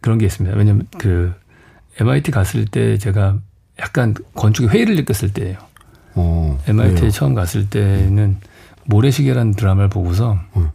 그런 0.00 0.18
게 0.18 0.26
있습니다. 0.26 0.56
왜냐면 0.56 0.86
그 0.98 1.32
MIT 2.00 2.30
갔을 2.30 2.66
때 2.66 2.98
제가 2.98 3.38
약간 3.80 4.14
건축의 4.34 4.70
회의를 4.70 4.96
느꼈을 4.96 5.32
때예요. 5.32 5.58
어, 6.14 6.58
MIT에 6.66 7.00
왜요? 7.00 7.10
처음 7.10 7.34
갔을 7.34 7.70
때는 7.70 8.38
모래시계라는 8.84 9.54
드라마를 9.54 9.88
보고서 9.88 10.38
음. 10.56 10.70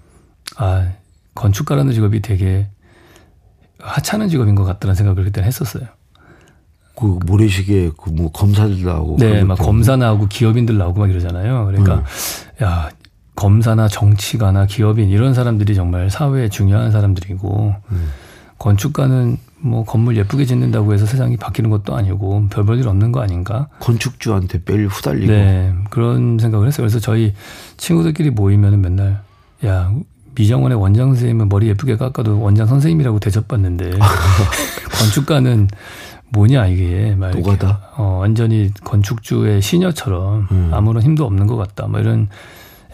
아 0.56 0.92
건축가라는 1.36 1.94
직업이 1.94 2.22
되게 2.22 2.68
하찮은 3.80 4.30
직업인 4.30 4.56
것 4.56 4.64
같다는 4.64 4.96
생각을 4.96 5.24
그때 5.26 5.42
했었어요. 5.42 5.86
그 7.00 7.20
모래시계 7.25 7.92
그 7.98 8.10
뭐 8.12 8.32
검사들 8.32 8.84
나오고 8.84 9.18
네, 9.20 9.44
막 9.44 9.56
검사 9.56 9.96
나오고 9.96 10.27
기업인들 10.27 10.77
나오고 10.77 11.00
막 11.00 11.10
이러잖아요. 11.10 11.66
그러니까 11.68 11.96
음. 12.60 12.63
야 12.63 12.89
검사나 13.36 13.88
정치가나 13.88 14.66
기업인 14.66 15.10
이런 15.10 15.34
사람들이 15.36 15.75
정말 15.75 16.10
사회에 16.10 16.50
중요한 16.50 16.92
사람들이고 16.92 17.75
음. 17.92 18.10
건축가는 18.58 19.38
뭐 19.60 19.84
건물 19.86 20.18
예쁘게 20.18 20.46
짓는다고 20.46 20.94
해서 20.94 21.06
세상이 21.06 21.38
바뀌는 21.38 21.70
것도 21.70 21.96
아니고 21.96 22.48
별볼일 22.50 22.88
없는 22.88 23.12
거 23.12 23.22
아닌가? 23.22 23.68
건축주한테 23.80 24.62
매일 24.66 24.88
후달리고. 24.88 25.32
네. 25.32 25.74
그런 25.92 26.39
생각을 26.39 26.68
했어요. 26.68 26.84
그래서 26.84 27.00
저희 27.00 27.34
친구들끼리 27.77 28.32
모이면은 28.32 28.82
맨날 28.82 29.22
야, 29.66 29.92
미정원의 30.36 30.80
원장 30.80 31.08
선생님은 31.10 31.50
머리 31.50 31.68
예쁘게 31.68 31.98
깎아도 31.98 32.39
원장 32.39 32.68
선생님이라고 32.68 33.20
대접받는데 33.20 33.92
건축가는 35.00 35.68
뭐냐 36.30 36.68
이게 36.68 37.16
말 37.16 37.32
노가다. 37.32 37.92
어, 37.96 38.18
완전히 38.22 38.72
건축주의 38.84 39.62
시녀처럼 39.62 40.48
음. 40.52 40.72
아무런 40.74 41.04
힘도 41.04 41.26
없는 41.26 41.48
것 41.48 41.56
같다. 41.56 41.88
뭐 41.88 42.00
이런 42.00 42.28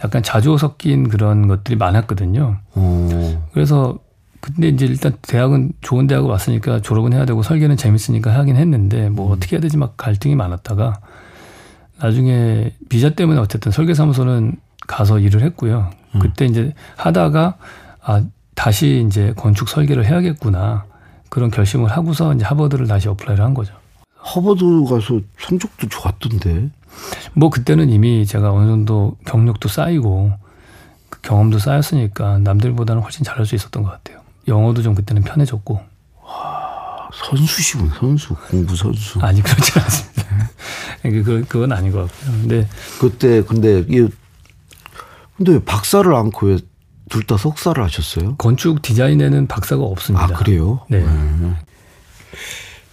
약간 0.02 0.22
자조 0.22 0.58
섞인 0.58 1.08
그런 1.08 1.48
것들이 1.48 1.76
많았거든요. 1.76 2.58
오. 2.74 3.08
그래서 3.52 3.98
근데 4.40 4.68
이제 4.68 4.84
일단 4.84 5.14
대학은 5.22 5.72
좋은 5.80 6.06
대학을 6.06 6.28
왔으니까 6.28 6.80
졸업은 6.80 7.14
해야 7.14 7.24
되고 7.24 7.42
설계는 7.42 7.76
재밌으니까 7.76 8.34
하긴 8.34 8.56
했는데 8.56 9.08
뭐 9.08 9.28
음. 9.28 9.32
어떻게 9.32 9.56
해야 9.56 9.60
되지 9.60 9.78
막 9.78 9.96
갈등이 9.96 10.34
많았다가 10.36 11.00
나중에 11.98 12.72
비자 12.88 13.10
때문에 13.10 13.40
어쨌든 13.40 13.72
설계사무소는 13.72 14.56
가서 14.86 15.18
일을 15.18 15.42
했고요. 15.42 15.90
음. 16.14 16.18
그때 16.18 16.44
이제 16.44 16.74
하다가 16.96 17.56
아 18.02 18.22
다시 18.54 19.04
이제 19.06 19.32
건축 19.36 19.68
설계를 19.68 20.04
해야겠구나 20.04 20.84
그런 21.34 21.50
결심을 21.50 21.90
하고서 21.90 22.32
이제 22.32 22.44
하버드를 22.44 22.86
다시 22.86 23.08
apply를 23.08 23.44
한 23.44 23.54
거죠. 23.54 23.74
하버드 24.16 24.84
가서 24.88 25.20
성적도 25.36 25.88
좋았던데. 25.88 26.70
뭐 27.32 27.50
그때는 27.50 27.90
이미 27.90 28.24
제가 28.24 28.52
어느 28.52 28.68
정도 28.68 29.16
경력도 29.26 29.68
쌓이고 29.68 30.32
그 31.10 31.20
경험도 31.22 31.58
쌓였으니까 31.58 32.38
남들보다는 32.38 33.02
훨씬 33.02 33.24
잘할 33.24 33.46
수 33.46 33.56
있었던 33.56 33.82
것 33.82 33.90
같아요. 33.90 34.20
영어도 34.46 34.80
좀 34.80 34.94
그때는 34.94 35.22
편해졌고. 35.22 35.80
와, 36.22 37.10
선수시군, 37.12 37.90
선수. 37.98 38.36
공부 38.48 38.76
선수. 38.76 39.18
아니, 39.20 39.42
그렇지 39.42 39.72
않습니다. 39.76 40.50
그, 41.02 41.44
그건 41.48 41.72
아닌 41.72 41.90
것 41.90 42.02
같고요. 42.02 42.40
근데. 42.42 42.68
그때, 43.00 43.42
근데, 43.42 43.80
이게, 43.80 44.06
근데 45.36 45.54
왜 45.54 45.64
박사를 45.64 46.14
않고 46.14 46.46
왜 46.46 46.58
둘 47.10 47.22
다 47.26 47.36
석사를 47.36 47.82
하셨어요? 47.82 48.36
건축 48.36 48.82
디자인에는 48.82 49.46
박사가 49.46 49.82
없습니다. 49.82 50.24
아, 50.24 50.28
그래요? 50.28 50.80
네. 50.88 50.98
음. 50.98 51.56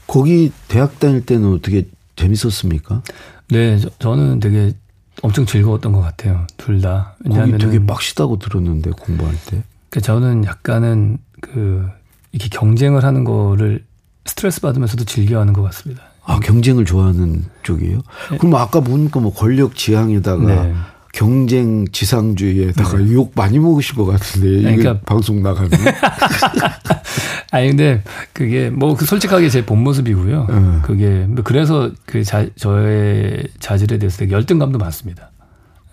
거기 0.08 0.52
대학 0.68 1.00
다닐 1.00 1.26
때는 1.26 1.54
어떻게 1.54 1.88
재밌었습니까? 2.16 3.02
네, 3.50 3.80
저, 4.00 4.16
는 4.16 4.40
되게 4.40 4.74
엄청 5.22 5.46
즐거웠던 5.46 5.92
것 5.94 6.02
같아요. 6.02 6.46
둘 6.58 6.82
다. 6.82 7.16
거기 7.30 7.58
되게 7.58 7.86
빡시다고 7.86 8.40
들었는데 8.40 8.92
공부할 8.92 9.36
때. 9.48 9.64
그 9.90 10.02
저는 10.02 10.46
약간은 10.46 11.18
그 11.42 11.88
이렇게 12.32 12.50
경쟁을 12.50 13.04
하는 13.04 13.24
거를 13.24 13.84
스트레스 14.26 14.62
받으면서도 14.62 15.06
즐겨하는 15.06 15.54
것 15.54 15.62
같습니다. 15.64 16.04
아 16.24 16.40
경쟁을 16.40 16.86
좋아하는 16.86 17.46
쪽이에요? 17.64 18.02
네. 18.32 18.38
그럼 18.38 18.56
아까 18.56 18.80
보니까 18.80 19.20
뭐 19.20 19.34
권력 19.34 19.76
지향에다가 19.76 20.44
네. 20.64 20.74
경쟁 21.14 21.86
지상주의에다가 21.92 22.98
네. 22.98 23.14
욕 23.14 23.34
많이 23.36 23.60
먹으실 23.60 23.96
것 23.96 24.06
같은데 24.06 24.62
그러니까 24.62 25.00
방송 25.02 25.42
나가면. 25.44 25.70
아니 27.52 27.68
근데 27.70 28.02
그게 28.34 28.70
뭐그 28.70 29.06
솔직하게 29.06 29.50
제 29.50 29.62
본 29.66 29.84
모습이고요. 29.84 30.48
네. 30.50 30.80
그게 30.84 31.26
뭐 31.28 31.44
그래서 31.44 31.92
그 32.06 32.24
자, 32.24 32.46
저의 32.56 33.44
자질에 33.60 33.98
대해서 34.00 34.18
되게 34.18 34.34
열등감도 34.34 34.78
많습니다. 34.80 35.32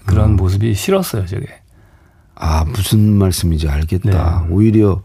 그런 0.07 0.31
음. 0.31 0.37
모습이 0.37 0.73
싫었어요, 0.75 1.27
저게. 1.27 1.47
아, 2.41 2.65
무슨 2.65 3.19
말씀인지 3.19 3.69
알겠다. 3.69 4.45
네. 4.47 4.55
오히려 4.55 5.03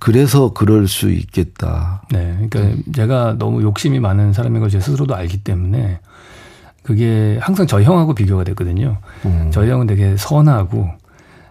그래서 0.00 0.52
그럴 0.52 0.88
수 0.88 1.10
있겠다. 1.10 2.02
네. 2.10 2.34
그러니까 2.50 2.60
음. 2.60 2.82
제가 2.92 3.36
너무 3.38 3.62
욕심이 3.62 4.00
많은 4.00 4.32
사람인 4.32 4.60
걸 4.60 4.68
제 4.70 4.80
스스로도 4.80 5.14
알기 5.14 5.44
때문에 5.44 6.00
그게 6.84 7.38
항상 7.40 7.66
저희 7.66 7.84
형하고 7.84 8.14
비교가 8.14 8.44
됐거든요. 8.44 8.98
음. 9.24 9.48
저희 9.50 9.70
형은 9.70 9.86
되게 9.86 10.16
선하고 10.16 10.88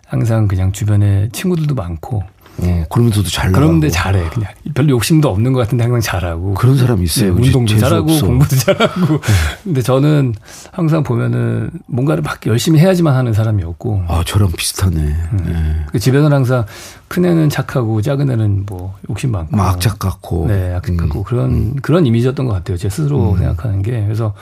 항상 0.06 0.48
그냥 0.48 0.72
주변에 0.72 1.28
친구들도 1.34 1.74
많고 1.76 2.24
어, 2.60 2.86
그러면서도 2.88 3.30
잘. 3.30 3.52
그런데 3.52 3.90
잘해. 3.90 4.30
그냥 4.30 4.52
별로 4.76 4.92
욕심도 4.92 5.28
없는 5.30 5.54
것 5.54 5.62
같은데 5.62 5.86
항상 5.86 6.02
잘하고. 6.02 6.54
그런 6.54 6.78
사람이 6.78 7.04
있어요. 7.04 7.34
네, 7.34 7.42
운동도 7.42 7.76
잘하고 7.80 8.12
없어. 8.12 8.28
공부도 8.28 8.56
잘하고. 8.56 9.08
네. 9.08 9.20
근데 9.64 9.82
저는 9.82 10.36
항상 10.72 11.02
보면은 11.02 11.72
뭔가를 11.88 12.22
막 12.22 12.46
열심히 12.46 12.80
해야지만 12.80 13.16
하는 13.16 13.34
사람이었고. 13.34 14.04
아, 14.08 14.24
저랑 14.24 14.52
비슷하네. 14.52 15.02
음. 15.02 15.44
네. 15.46 15.86
그 15.92 15.98
집에서는 15.98 16.32
항상 16.32 16.66
큰 17.08 17.26
애는 17.26 17.50
착하고 17.50 18.04
작은 18.04 18.30
애는 18.30 18.68
뭐 18.68 18.96
욕심 19.10 19.32
많고. 19.32 19.58
막 19.58 19.74
악착 19.74 19.98
같고. 19.98 20.46
네, 20.48 20.76
악착 20.76 20.96
같고. 20.98 21.20
음. 21.22 21.24
그런, 21.24 21.52
음. 21.52 21.76
그런 21.82 22.06
이미지였던 22.06 22.46
것 22.46 22.54
같아요. 22.54 22.78
제 22.78 22.88
스스로 22.88 23.32
음. 23.32 23.38
생각하는 23.40 23.82
게. 23.82 24.04
그래서 24.04 24.36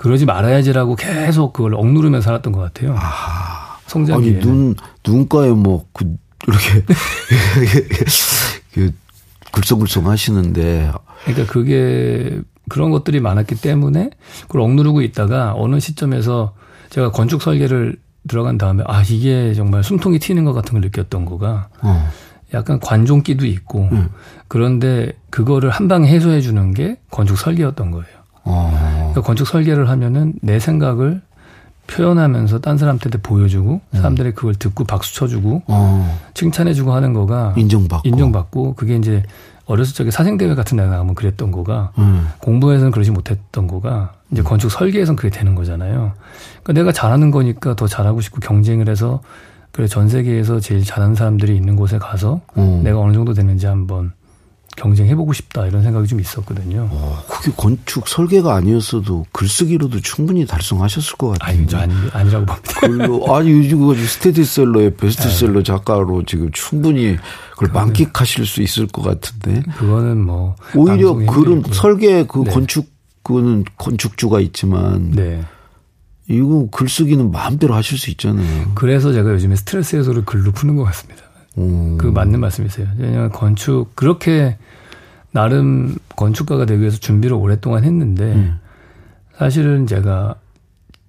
그러지 0.00 0.24
말아야지라고 0.24 0.96
계속 0.96 1.52
그걸 1.52 1.74
억누르며 1.74 2.22
살았던 2.22 2.54
것 2.54 2.60
같아요. 2.60 2.96
아. 2.98 3.76
성장기 3.86 4.30
아니, 4.30 4.40
눈, 4.40 4.74
눈가에 5.06 5.50
뭐, 5.50 5.84
그, 5.92 6.16
이렇게 6.48 6.84
그 8.72 8.92
굴성굴성 9.52 10.08
하시는데 10.08 10.90
그러니까 11.24 11.52
그게 11.52 12.40
그런 12.70 12.90
것들이 12.90 13.20
많았기 13.20 13.56
때문에 13.56 14.08
그걸 14.42 14.62
억누르고 14.62 15.02
있다가 15.02 15.52
어느 15.54 15.80
시점에서 15.80 16.54
제가 16.88 17.10
건축 17.10 17.42
설계를 17.42 17.98
들어간 18.26 18.56
다음에 18.56 18.82
아 18.86 19.02
이게 19.02 19.52
정말 19.52 19.84
숨통이 19.84 20.18
튀는 20.18 20.46
것 20.46 20.54
같은 20.54 20.72
걸 20.72 20.80
느꼈던 20.80 21.26
거가 21.26 21.68
어. 21.82 22.10
약간 22.54 22.80
관종기도 22.80 23.44
있고 23.44 23.90
음. 23.92 24.08
그런데 24.48 25.12
그거를 25.28 25.68
한 25.68 25.88
방에 25.88 26.08
해소해 26.08 26.40
주는 26.40 26.72
게 26.72 26.96
건축 27.10 27.36
설계였던 27.36 27.90
거예요. 27.90 28.20
어. 28.44 28.79
그러니까 29.20 29.26
건축 29.26 29.46
설계를 29.46 29.88
하면은 29.88 30.34
내 30.42 30.58
생각을 30.58 31.20
표현하면서 31.86 32.60
딴 32.60 32.78
사람한테 32.78 33.10
보여주고 33.22 33.80
음. 33.90 33.96
사람들이 33.96 34.32
그걸 34.32 34.54
듣고 34.54 34.84
박수 34.84 35.14
쳐주고 35.14 35.62
어. 35.66 36.20
칭찬해주고 36.34 36.92
하는 36.92 37.12
거가 37.12 37.54
인정받고 37.56 38.08
인정받고 38.08 38.74
그게 38.74 38.96
이제 38.96 39.22
어렸을 39.66 39.94
적에 39.94 40.10
사생대회 40.10 40.54
같은 40.54 40.76
데 40.76 40.84
나가면 40.84 41.14
그랬던 41.14 41.50
거가 41.50 41.92
음. 41.98 42.28
공부에서는 42.40 42.90
그러지 42.92 43.10
못했던 43.10 43.66
거가 43.66 44.12
이제 44.30 44.42
건축 44.42 44.70
설계에서는 44.70 45.16
그게 45.16 45.30
되는 45.30 45.54
거잖아요. 45.54 46.12
그러니까 46.62 46.72
내가 46.72 46.92
잘하는 46.92 47.30
거니까 47.30 47.74
더 47.74 47.86
잘하고 47.86 48.20
싶고 48.20 48.40
경쟁을 48.40 48.88
해서 48.88 49.20
그래 49.72 49.86
전 49.86 50.08
세계에서 50.08 50.60
제일 50.60 50.84
잘하는 50.84 51.14
사람들이 51.14 51.56
있는 51.56 51.76
곳에 51.76 51.98
가서 51.98 52.40
음. 52.56 52.82
내가 52.82 52.98
어느 52.98 53.12
정도 53.12 53.34
되는지 53.34 53.66
한번 53.66 54.12
경쟁해보고 54.80 55.34
싶다 55.34 55.66
이런 55.66 55.82
생각이 55.82 56.08
좀 56.08 56.20
있었거든요. 56.20 56.88
어, 56.90 57.22
그게 57.28 57.52
건축 57.54 58.08
설계가 58.08 58.54
아니었어도 58.54 59.26
글쓰기로도 59.32 60.00
충분히 60.00 60.46
달성하셨을 60.46 61.16
것 61.16 61.38
같아요. 61.38 61.58
아니, 61.58 61.74
아니, 61.74 61.94
아니라고 62.12 62.46
봅니다. 62.46 62.80
글로, 62.80 63.36
아니, 63.36 63.50
요즘 63.50 63.94
스테디셀러의 63.94 64.94
베스트셀러 64.96 65.58
네. 65.58 65.62
작가로 65.62 66.24
지금 66.24 66.50
충분히 66.52 67.18
그걸 67.52 67.70
만끽하실 67.72 68.46
수 68.46 68.62
있을 68.62 68.86
것 68.86 69.02
같은데. 69.02 69.62
그거는 69.76 70.24
뭐. 70.24 70.56
오히려 70.74 71.14
글은 71.14 71.64
설계 71.72 72.24
그 72.24 72.44
네. 72.44 72.50
건축, 72.50 72.90
그거는 73.22 73.64
건축주가 73.76 74.40
있지만. 74.40 75.10
네. 75.10 75.42
이거 76.28 76.68
글쓰기는 76.70 77.32
마음대로 77.32 77.74
하실 77.74 77.98
수 77.98 78.08
있잖아요. 78.10 78.70
그래서 78.76 79.12
제가 79.12 79.30
요즘에 79.32 79.56
스트레스 79.56 79.96
해소를 79.96 80.24
글로 80.24 80.52
푸는 80.52 80.76
것 80.76 80.84
같습니다. 80.84 81.22
음. 81.60 81.98
그 81.98 82.06
맞는 82.06 82.40
말씀이세요. 82.40 82.86
왜냐하면 82.98 83.30
건축 83.30 83.94
그렇게 83.94 84.56
나름 85.32 85.96
건축가가 86.16 86.64
되기 86.66 86.80
위해서 86.80 86.98
준비를 86.98 87.36
오랫동안 87.36 87.84
했는데 87.84 88.24
음. 88.34 88.58
사실은 89.36 89.86
제가 89.86 90.34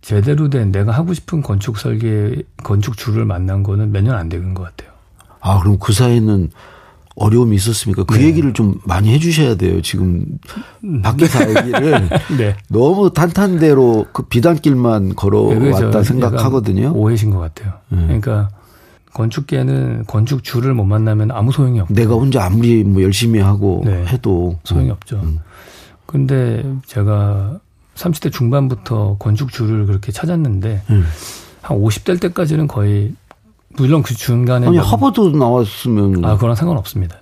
제대로 0.01 0.49
된 0.49 0.71
내가 0.71 0.91
하고 0.91 1.13
싶은 1.13 1.41
건축 1.41 1.77
설계 1.77 2.41
건축주를 2.63 3.25
만난 3.25 3.63
거는 3.63 3.91
몇 3.91 4.03
년 4.03 4.15
안 4.15 4.29
되는 4.29 4.53
것 4.53 4.63
같아요. 4.63 4.91
아 5.41 5.59
그럼 5.59 5.77
그 5.79 5.93
사이에는 5.93 6.49
어려움이 7.15 7.55
있었습니까? 7.57 8.03
그 8.05 8.15
네. 8.15 8.23
얘기를 8.25 8.53
좀 8.53 8.79
많이 8.85 9.11
해주셔야 9.13 9.55
돼요. 9.55 9.81
지금 9.81 10.25
밖에서 11.03 11.39
알기를 11.39 12.09
네. 12.37 12.55
너무 12.69 13.11
탄탄대로 13.13 14.07
그 14.13 14.23
비단길만 14.23 15.15
걸어왔다 15.15 16.03
생각하거든요. 16.03 16.93
오해신 16.95 17.31
것 17.31 17.39
같아요. 17.39 17.73
음. 17.91 18.03
그러니까 18.07 18.49
건축계는 19.13 20.05
건축주를 20.07 20.73
못 20.73 20.85
만나면 20.85 21.31
아무 21.31 21.51
소용이 21.51 21.79
없고 21.81 21.93
내가 21.93 22.13
혼자 22.13 22.45
아무리 22.45 22.83
뭐 22.83 23.01
열심히 23.03 23.39
하고 23.39 23.81
네. 23.85 24.05
해도 24.05 24.57
소용이 24.63 24.89
음. 24.89 24.91
없죠. 24.91 25.19
음. 25.23 25.39
근데 26.05 26.63
제가 26.85 27.59
30대 27.95 28.31
중반부터 28.31 29.17
건축주를 29.19 29.85
그렇게 29.85 30.11
찾았는데 30.11 30.81
음. 30.89 31.05
한 31.61 31.77
50대 31.77 32.19
때까지는 32.19 32.67
거의 32.67 33.13
물론 33.77 34.01
그 34.01 34.13
중간에 34.15 34.67
아니 34.67 34.77
하버드 34.77 35.21
나왔으면 35.21 36.25
아 36.25 36.35
그거랑 36.35 36.55
상관없습니다. 36.55 37.17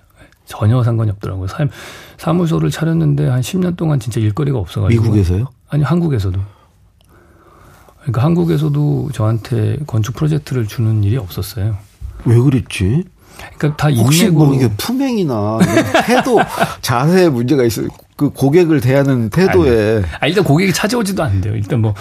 전혀 0.46 0.82
상관이 0.84 1.12
없더라고요. 1.12 1.48
삶 1.48 1.70
사무소를 2.18 2.72
차렸는데 2.72 3.28
한 3.28 3.42
10년 3.42 3.78
동안 3.78 4.00
진짜 4.00 4.20
일거리가 4.20 4.58
없어가지고 4.58 5.04
미국에서요? 5.04 5.48
아니 5.70 5.84
한국에서도 5.84 6.40
그러니까 8.02 8.24
한국에서도 8.24 9.10
저한테 9.14 9.78
건축 9.88 10.16
프로젝트를 10.16 10.68
주는 10.68 11.04
일이 11.04 11.18
없었어요. 11.18 11.78
왜 12.26 12.38
그랬지? 12.38 13.04
그러니까 13.58 13.78
다 13.78 13.90
혹시 13.94 14.26
인맥으로. 14.26 14.46
뭐 14.48 14.56
이게 14.56 14.70
품행이나 14.78 15.60
태도 16.06 16.40
자세에 16.82 17.30
문제가 17.30 17.64
있어요. 17.64 17.88
그 18.16 18.30
고객을 18.32 18.82
대하는 18.82 19.30
태도에 19.30 20.04
아, 20.20 20.28
일단 20.28 20.44
고객이 20.44 20.74
찾아오지도 20.74 21.24
않는데요. 21.24 21.56
일단 21.56 21.80
뭐 21.82 21.94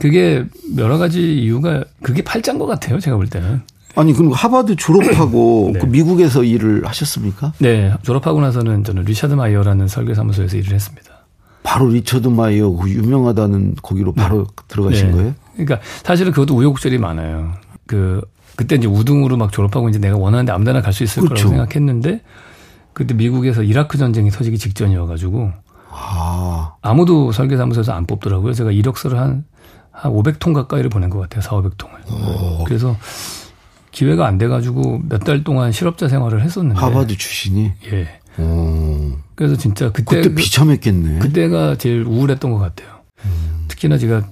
그게 0.00 0.44
여러 0.78 0.96
가지 0.96 1.34
이유가 1.42 1.84
그게 2.02 2.22
팔자인 2.22 2.58
것 2.58 2.66
같아요. 2.66 2.98
제가 3.00 3.16
볼 3.16 3.26
때는. 3.28 3.60
아니 3.96 4.12
그럼 4.14 4.32
하버드 4.32 4.76
졸업하고 4.76 5.72
네. 5.74 5.80
그 5.80 5.86
미국에서 5.86 6.44
일을 6.44 6.86
하셨습니까? 6.86 7.52
네 7.58 7.92
졸업하고 8.02 8.40
나서는 8.40 8.84
저는 8.84 9.04
리차드 9.04 9.34
마이어라는 9.34 9.88
설계 9.88 10.14
사무소에서 10.14 10.56
일을 10.56 10.72
했습니다. 10.72 11.07
바로 11.62 11.88
리처드 11.88 12.28
마이어 12.28 12.70
그 12.70 12.88
유명하다는 12.90 13.76
거기로 13.82 14.12
바로 14.14 14.44
네. 14.46 14.64
들어가신 14.68 15.06
네. 15.10 15.12
거예요? 15.12 15.34
그러니까 15.54 15.80
사실은 16.02 16.32
그것도 16.32 16.54
우여곡절이 16.56 16.98
많아요. 16.98 17.52
그 17.86 18.20
그때 18.56 18.76
이제 18.76 18.86
우등으로 18.86 19.36
막 19.36 19.52
졸업하고 19.52 19.88
이제 19.88 19.98
내가 19.98 20.16
원하는데 20.16 20.50
아무데나 20.52 20.80
갈 20.82 20.92
수 20.92 21.04
있을 21.04 21.22
그렇죠. 21.22 21.48
거라고 21.48 21.50
생각했는데 21.66 22.22
그때 22.92 23.14
미국에서 23.14 23.62
이라크 23.62 23.98
전쟁이 23.98 24.30
터지기 24.30 24.58
직전이어가지고 24.58 25.52
아. 25.90 26.74
아무도 26.82 27.32
설계사무소에서 27.32 27.92
안 27.92 28.06
뽑더라고요. 28.06 28.52
제가 28.54 28.72
이력서를 28.72 29.18
한, 29.18 29.44
한 29.92 30.12
500통 30.12 30.54
가까이를 30.54 30.90
보낸 30.90 31.10
것 31.10 31.18
같아요. 31.20 31.40
4, 31.42 31.50
500통을. 31.56 32.10
오. 32.60 32.64
그래서 32.64 32.96
기회가 33.90 34.26
안 34.26 34.38
돼가지고 34.38 35.02
몇 35.08 35.18
달 35.24 35.44
동안 35.44 35.72
실업자 35.72 36.08
생활을 36.08 36.42
했었는데. 36.42 36.80
하버드 36.80 37.16
출신이? 37.16 37.72
예. 37.92 38.08
오. 38.42 39.12
그래서 39.38 39.54
진짜 39.56 39.92
그때 39.92 40.16
그때 40.16 40.34
비참했겠네. 40.34 41.20
그때가 41.20 41.76
제일 41.76 42.02
우울했던 42.02 42.50
것 42.50 42.58
같아요. 42.58 42.88
음. 43.24 43.66
특히나 43.68 43.96
제가 43.96 44.26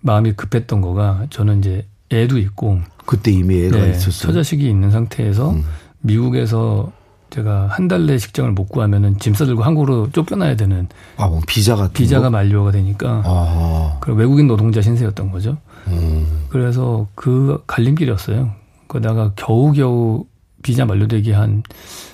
마음이 0.00 0.32
급했던 0.32 0.80
거가 0.80 1.26
저는 1.30 1.60
이제 1.60 1.86
애도 2.10 2.38
있고 2.38 2.80
그때 3.06 3.30
이미 3.30 3.64
애가 3.66 3.76
네, 3.78 3.90
있었어요. 3.90 4.32
처자식이 4.32 4.68
있는 4.68 4.90
상태에서 4.90 5.50
음. 5.52 5.62
미국에서 6.00 6.90
제가 7.30 7.68
한 7.68 7.86
달 7.86 8.04
내 8.06 8.18
직장을 8.18 8.50
못 8.50 8.66
구하면은 8.68 9.16
짐 9.20 9.32
싸들고 9.32 9.62
한국으로 9.62 10.10
쫓겨나야 10.10 10.56
되는 10.56 10.88
아, 11.16 11.28
뭐 11.28 11.40
비자가 11.46 11.88
비자가 11.92 12.28
만료가 12.28 12.72
되니까 12.72 13.22
아. 13.24 13.98
그 14.00 14.12
외국인 14.12 14.48
노동자 14.48 14.82
신세였던 14.82 15.30
거죠. 15.30 15.56
음. 15.86 16.26
그래서 16.48 17.06
그 17.14 17.62
갈림길이었어요. 17.68 18.50
그러다가 18.88 19.32
겨우겨우 19.36 20.24
비자 20.64 20.84
만료되기 20.84 21.30
한 21.30 21.62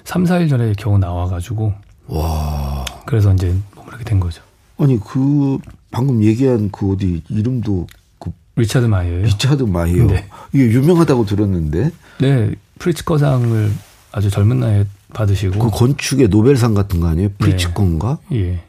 3, 0.04 0.24
4일 0.24 0.50
전에 0.50 0.74
겨우 0.76 0.98
나와가지고. 0.98 1.72
와. 2.08 2.84
그래서 3.06 3.32
이제 3.34 3.54
그렇게 3.86 4.04
된 4.04 4.20
거죠. 4.20 4.42
아니, 4.78 4.98
그, 5.00 5.58
방금 5.90 6.22
얘기한 6.22 6.70
그 6.70 6.92
어디 6.92 7.22
이름도 7.28 7.86
그. 8.18 8.30
리차드 8.56 8.86
마이어요. 8.86 9.24
리차드 9.24 9.62
마이어. 9.64 10.06
네. 10.06 10.26
이게 10.52 10.64
유명하다고 10.64 11.26
들었는데. 11.26 11.90
네. 12.20 12.54
프리츠커상을 12.78 13.72
아주 14.12 14.30
젊은 14.30 14.60
나이에 14.60 14.84
받으시고. 15.14 15.58
그 15.58 15.70
건축의 15.70 16.28
노벨상 16.28 16.74
같은 16.74 17.00
거 17.00 17.08
아니에요? 17.08 17.30
프리츠커인가? 17.38 18.18
네. 18.30 18.38
예. 18.38 18.64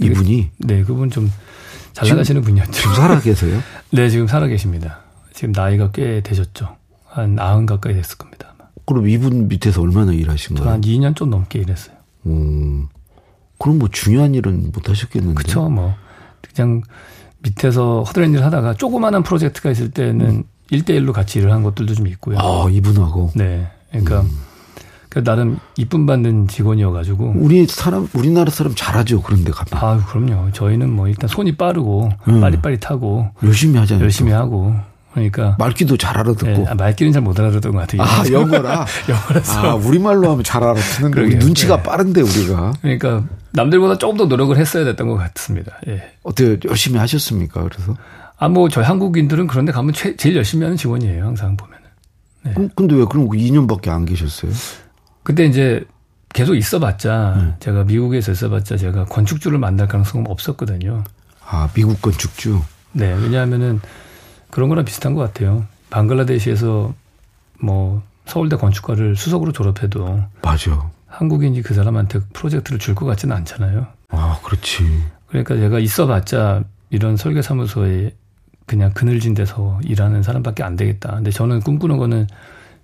이분이? 0.00 0.50
네, 0.58 0.82
그분 0.82 1.10
좀 1.10 1.30
잘 1.94 2.08
나가시는 2.08 2.42
분이었죠. 2.42 2.72
지금 2.72 2.94
살아 2.94 3.20
계세요? 3.20 3.60
네, 3.92 4.10
지금 4.10 4.26
살아 4.26 4.48
계십니다. 4.48 4.98
지금 5.32 5.52
나이가 5.52 5.90
꽤 5.92 6.20
되셨죠. 6.20 6.76
한 7.06 7.36
아흔 7.36 7.66
가까이 7.66 7.94
됐을 7.94 8.18
겁니다. 8.18 8.52
그럼 8.84 9.08
이분 9.08 9.46
밑에서 9.48 9.80
얼마나 9.80 10.12
일하신 10.12 10.56
거예요? 10.56 10.72
한 10.72 10.80
2년 10.80 11.14
좀 11.14 11.30
넘게 11.30 11.60
일했어요. 11.60 11.93
음. 12.26 12.88
그럼 13.58 13.78
뭐 13.78 13.88
중요한 13.90 14.34
일은 14.34 14.70
못 14.72 14.88
하셨겠는데. 14.88 15.34
그쵸, 15.34 15.68
뭐. 15.68 15.94
그냥 16.54 16.82
밑에서 17.40 18.02
허드렛 18.02 18.30
일을 18.30 18.44
하다가 18.44 18.74
조그마한 18.74 19.22
프로젝트가 19.22 19.70
있을 19.70 19.90
때는 19.90 20.26
음. 20.26 20.44
1대1로 20.72 21.12
같이 21.12 21.38
일을 21.38 21.52
한 21.52 21.62
것들도 21.62 21.94
좀 21.94 22.06
있고요. 22.08 22.38
아, 22.38 22.68
이분하고? 22.70 23.32
네. 23.34 23.68
그러니까 23.90 24.22
음. 24.22 24.30
그 25.08 25.22
나름 25.22 25.58
이쁨 25.76 26.06
받는 26.06 26.48
직원이어가지고. 26.48 27.34
우리 27.36 27.66
사람, 27.66 28.08
우리나라 28.14 28.50
사람 28.50 28.74
잘하죠. 28.74 29.22
그런데 29.22 29.52
가면. 29.52 29.84
아, 29.84 30.04
그럼요. 30.06 30.50
저희는 30.52 30.90
뭐 30.90 31.06
일단 31.06 31.28
손이 31.28 31.56
빠르고 31.56 32.10
음. 32.28 32.40
빠릿빠릿하고. 32.40 33.30
열심히 33.44 33.78
하잖아요. 33.78 34.02
열심히 34.02 34.32
또. 34.32 34.36
하고. 34.38 34.74
그러니까 35.14 35.54
말귀도 35.60 35.96
잘 35.96 36.18
알아듣고 36.18 36.46
네, 36.46 36.64
아, 36.68 36.74
말귀는 36.74 37.12
잘 37.12 37.22
못 37.22 37.38
알아듣던 37.38 37.72
것 37.72 37.78
같아요. 37.78 38.02
아 38.02 38.24
영어라. 38.30 38.84
영어라서. 39.08 39.60
아 39.60 39.74
우리말로 39.74 40.30
하면 40.32 40.42
잘 40.44 40.62
알아듣는데 40.62 41.20
우리 41.22 41.36
눈치가 41.36 41.76
네. 41.76 41.82
빠른데 41.84 42.20
우리가. 42.20 42.72
그러니까 42.82 43.24
남들보다 43.52 43.96
조금 43.98 44.16
더 44.16 44.26
노력을 44.26 44.56
했어야 44.56 44.84
됐던 44.84 45.06
것 45.08 45.14
같습니다. 45.16 45.72
예. 45.86 46.12
어떻게 46.24 46.58
열심히 46.68 46.98
하셨습니까? 46.98 47.62
그래서 47.62 47.96
아뭐 48.38 48.68
저희 48.68 48.84
한국인들은 48.84 49.46
그런데 49.46 49.70
가면 49.70 49.92
최, 49.94 50.16
제일 50.16 50.34
열심히 50.36 50.64
하는 50.64 50.76
직원이에요. 50.76 51.24
항상 51.24 51.56
보면은. 51.56 51.84
네. 52.42 52.52
그, 52.56 52.68
근데 52.74 52.96
왜 52.96 53.04
그럼 53.08 53.28
2년밖에 53.28 53.88
안 53.90 54.04
계셨어요? 54.04 54.50
그때 55.22 55.44
이제 55.46 55.84
계속 56.34 56.56
있어봤자 56.56 57.34
네. 57.40 57.54
제가 57.60 57.84
미국에서 57.84 58.32
있어봤자 58.32 58.76
제가 58.76 59.04
건축주를 59.04 59.58
만날 59.58 59.86
가능성은 59.86 60.26
없었거든요. 60.28 61.04
아 61.46 61.68
미국 61.72 62.02
건축주. 62.02 62.60
네 62.92 63.14
왜냐하면은. 63.22 63.80
그런 64.54 64.68
거랑 64.68 64.84
비슷한 64.84 65.14
것 65.14 65.20
같아요. 65.20 65.66
방글라데시에서 65.90 66.94
뭐 67.60 68.02
서울대 68.24 68.54
건축과를 68.54 69.16
수석으로 69.16 69.50
졸업해도 69.50 70.22
맞아. 70.42 70.90
한국인이 71.08 71.60
그 71.62 71.74
사람한테 71.74 72.20
프로젝트를 72.32 72.78
줄 72.78 72.94
것 72.94 73.04
같지는 73.04 73.34
않잖아요. 73.38 73.88
아, 74.10 74.38
그렇지. 74.44 74.84
그러니까 75.26 75.56
제가 75.56 75.80
있어봤자 75.80 76.62
이런 76.90 77.16
설계사무소에 77.16 78.14
그냥 78.66 78.92
그늘진 78.92 79.34
데서 79.34 79.80
일하는 79.82 80.22
사람밖에 80.22 80.62
안 80.62 80.76
되겠다. 80.76 81.16
근데 81.16 81.32
저는 81.32 81.58
꿈꾸는 81.60 81.96
거는 81.96 82.28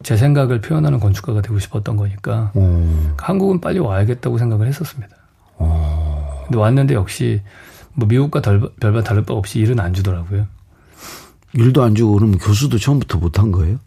제 0.02 0.16
생각을 0.16 0.60
표현하는 0.60 0.98
건축가가 0.98 1.40
되고 1.40 1.60
싶었던 1.60 1.96
거니까 1.96 2.50
오. 2.56 2.84
한국은 3.16 3.60
빨리 3.60 3.78
와야겠다고 3.78 4.38
생각을 4.38 4.66
했었습니다. 4.66 5.14
오. 5.58 5.68
근데 6.46 6.58
왔는데 6.58 6.94
역시 6.94 7.42
뭐 7.94 8.08
미국과 8.08 8.40
별반 8.80 9.04
다를 9.04 9.22
바 9.22 9.34
없이 9.34 9.60
일은 9.60 9.78
안 9.78 9.94
주더라고요. 9.94 10.46
일도 11.52 11.82
안 11.82 11.94
주고 11.94 12.14
그러면 12.14 12.38
교수도 12.38 12.78
처음부터 12.78 13.18
못한 13.18 13.52
거예요? 13.52 13.78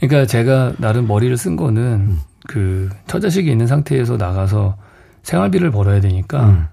그러니까 0.00 0.26
제가 0.26 0.74
나름 0.78 1.06
머리를 1.06 1.36
쓴 1.36 1.56
거는 1.56 1.82
음. 1.82 2.20
그 2.46 2.88
처자식이 3.06 3.50
있는 3.50 3.66
상태에서 3.66 4.16
나가서 4.16 4.76
생활비를 5.22 5.70
벌어야 5.70 6.00
되니까 6.00 6.44
음. 6.46 6.66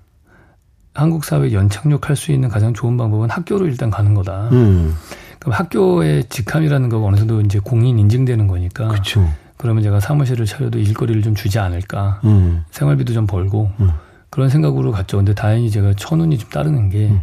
한국 0.94 1.26
사회에 1.26 1.54
연착륙할 1.54 2.16
수 2.16 2.32
있는 2.32 2.50
가장 2.50 2.74
좋은 2.74 2.98
방법은 2.98 3.30
학교로 3.30 3.66
일단 3.66 3.90
가는 3.90 4.14
거다. 4.14 4.50
음. 4.52 4.96
그럼 5.40 5.54
학교의 5.54 6.26
직함이라는 6.30 6.90
거가 6.90 7.08
어느 7.08 7.16
정도 7.18 7.42
이제 7.42 7.60
공인 7.60 7.98
인증되는 7.98 8.48
거니까. 8.48 8.90
그쵸. 8.90 9.28
그러면 9.58 9.82
제가 9.82 10.00
사무실을 10.00 10.46
차려도 10.46 10.78
일거리를 10.80 11.22
좀 11.24 11.36
주지 11.36 11.58
않을까. 11.58 12.22
음. 12.26 12.64
생활비도 12.72 13.14
좀 13.14 13.26
벌고 13.26 13.72
음. 13.80 13.90
그런 14.30 14.50
생각으로 14.50 14.92
갔죠. 14.92 15.18
근데 15.18 15.34
다행히 15.34 15.72
제가 15.72 15.94
천운이 15.96 16.38
좀 16.38 16.50
따르는 16.50 16.90
게 16.90 17.10
음. 17.10 17.22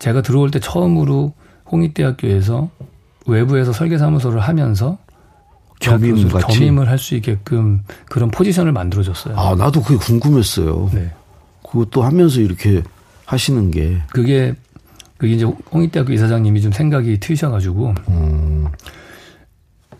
제가 0.00 0.22
들어올 0.22 0.50
때 0.50 0.58
처음으로 0.58 1.32
홍익대학교에서 1.70 2.70
외부에서 3.26 3.72
설계사무소를 3.72 4.40
하면서 4.40 4.98
겸임 5.80 6.28
같이 6.28 6.58
겸임을 6.58 6.88
할 6.88 6.98
수 6.98 7.14
있게끔 7.14 7.82
그런 8.08 8.30
포지션을 8.30 8.72
만들어줬어요. 8.72 9.36
아 9.38 9.54
나도 9.54 9.82
그게 9.82 9.96
궁금했어요. 9.96 10.90
네. 10.94 11.10
그것도 11.66 12.02
하면서 12.02 12.40
이렇게 12.40 12.82
하시는 13.26 13.70
게 13.70 13.98
그게 14.12 14.54
그게 15.16 15.34
이제 15.34 15.44
홍익대학교 15.72 16.12
이사장님이 16.12 16.60
좀 16.60 16.72
생각이 16.72 17.18
트이셔가지고 17.20 17.94
음. 18.08 18.66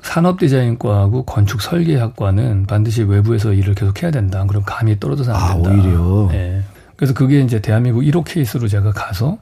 산업디자인과하고 0.03 1.25
건축설계학과는 1.25 2.67
반드시 2.67 3.03
외부에서 3.03 3.53
일을 3.53 3.75
계속 3.75 4.03
해야 4.03 4.11
된다. 4.11 4.45
그럼 4.47 4.63
감이 4.65 5.01
떨어져서 5.01 5.33
안 5.33 5.43
아, 5.43 5.55
된다. 5.55 5.71
아, 5.71 5.73
오히려. 5.73 6.29
네. 6.31 6.63
그래서 6.97 7.15
그게 7.15 7.41
이제 7.41 7.61
대한민국 7.61 8.03
1호 8.03 8.23
케이스로 8.25 8.69
제가 8.69 8.93
가서 8.93 9.39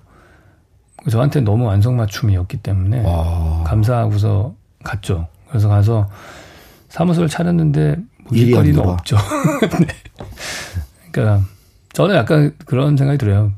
저한테 1.10 1.40
너무 1.40 1.70
안성맞춤이었기 1.70 2.58
때문에 2.58 3.02
와. 3.04 3.64
감사하고서 3.64 4.54
갔죠. 4.84 5.28
그래서 5.48 5.68
가서 5.68 6.08
사무소를 6.88 7.28
차렸는데 7.28 7.96
뭐 8.24 8.36
일거리는 8.38 8.78
없죠. 8.78 9.16
네. 9.80 9.86
그러니까 11.10 11.46
저는 11.92 12.14
약간 12.16 12.54
그런 12.64 12.96
생각이 12.96 13.18
들어요. 13.18 13.52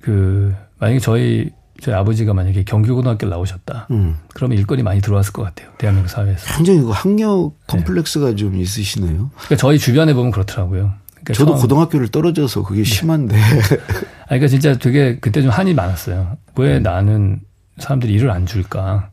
그 0.00 0.54
만약에 0.78 0.98
저희 0.98 1.50
저희 1.80 1.94
아버지가 1.94 2.34
만약에 2.34 2.64
경기고등학교를 2.64 3.30
나오셨다. 3.30 3.88
음. 3.90 4.18
그러면 4.34 4.58
일거리 4.58 4.82
많이 4.82 5.00
들어왔을 5.00 5.32
것 5.32 5.42
같아요. 5.42 5.70
대한민국 5.78 6.10
사회에서. 6.10 6.54
굉장히 6.56 6.82
그 6.82 6.90
학력 6.90 7.52
컴플렉스가 7.66 8.30
네. 8.30 8.36
좀 8.36 8.56
있으시네요. 8.56 9.30
그러니까 9.34 9.56
저희 9.56 9.78
주변에 9.78 10.12
보면 10.12 10.30
그렇더라고요. 10.30 10.92
그러니까 11.24 11.34
저도 11.34 11.52
처음, 11.52 11.60
고등학교를 11.60 12.08
떨어져서 12.08 12.62
그게 12.62 12.82
네. 12.82 12.84
심한데. 12.84 13.36
아, 14.24 14.26
그러니까 14.26 14.48
진짜 14.48 14.74
되게 14.76 15.18
그때 15.18 15.42
좀 15.42 15.50
한이 15.50 15.74
많았어요. 15.74 16.36
왜 16.56 16.78
음. 16.78 16.82
나는 16.82 17.40
사람들이 17.78 18.12
일을 18.14 18.30
안 18.30 18.46
줄까? 18.46 19.10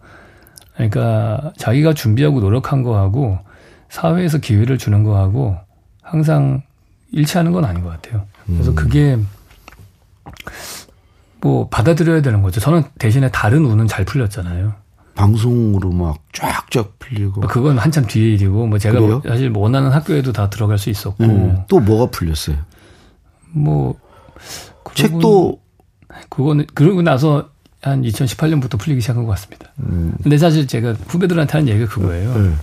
그러니까 0.76 1.52
자기가 1.58 1.94
준비하고 1.94 2.40
노력한 2.40 2.84
거하고 2.84 3.40
사회에서 3.90 4.38
기회를 4.38 4.78
주는 4.78 5.04
거하고 5.04 5.58
항상 6.02 6.62
일치하는 7.12 7.52
건 7.52 7.66
아닌 7.66 7.84
것 7.84 7.90
같아요. 7.90 8.26
그래서 8.46 8.72
음. 8.72 8.76
그게 8.76 9.18
뭐 11.42 11.68
받아들여야 11.70 12.22
되는 12.22 12.42
거죠. 12.42 12.60
저는 12.60 12.84
대신에 13.00 13.30
다른 13.32 13.66
운은 13.66 13.88
잘 13.88 14.06
풀렸잖아요. 14.06 14.74
방송으로 15.18 15.92
막 15.92 16.20
쫙쫙 16.32 17.00
풀리고. 17.00 17.42
뭐 17.42 17.50
그건 17.50 17.78
한참 17.78 18.06
뒤의 18.06 18.36
일이고, 18.36 18.68
뭐 18.68 18.78
제가 18.78 19.00
그래요? 19.00 19.22
사실 19.28 19.50
뭐 19.50 19.64
원하는 19.64 19.92
학교에도 19.92 20.32
다 20.32 20.50
들어갈 20.50 20.78
수 20.78 20.90
있었고. 20.90 21.24
음, 21.24 21.58
또 21.68 21.80
뭐가 21.80 22.12
풀렸어요? 22.12 22.58
뭐 23.50 23.96
책도 24.94 25.60
그거는 26.30 26.66
그러고 26.74 27.02
나서 27.02 27.50
한 27.82 28.02
2018년부터 28.04 28.80
풀리기 28.80 29.02
시작한 29.02 29.24
것 29.26 29.32
같습니다. 29.32 29.72
음. 29.80 30.14
근데 30.24 30.38
사실 30.38 30.68
제가 30.68 30.94
후배들한테 31.08 31.52
하는 31.54 31.68
얘기가 31.70 31.88
그거예요. 31.90 32.32
음. 32.34 32.60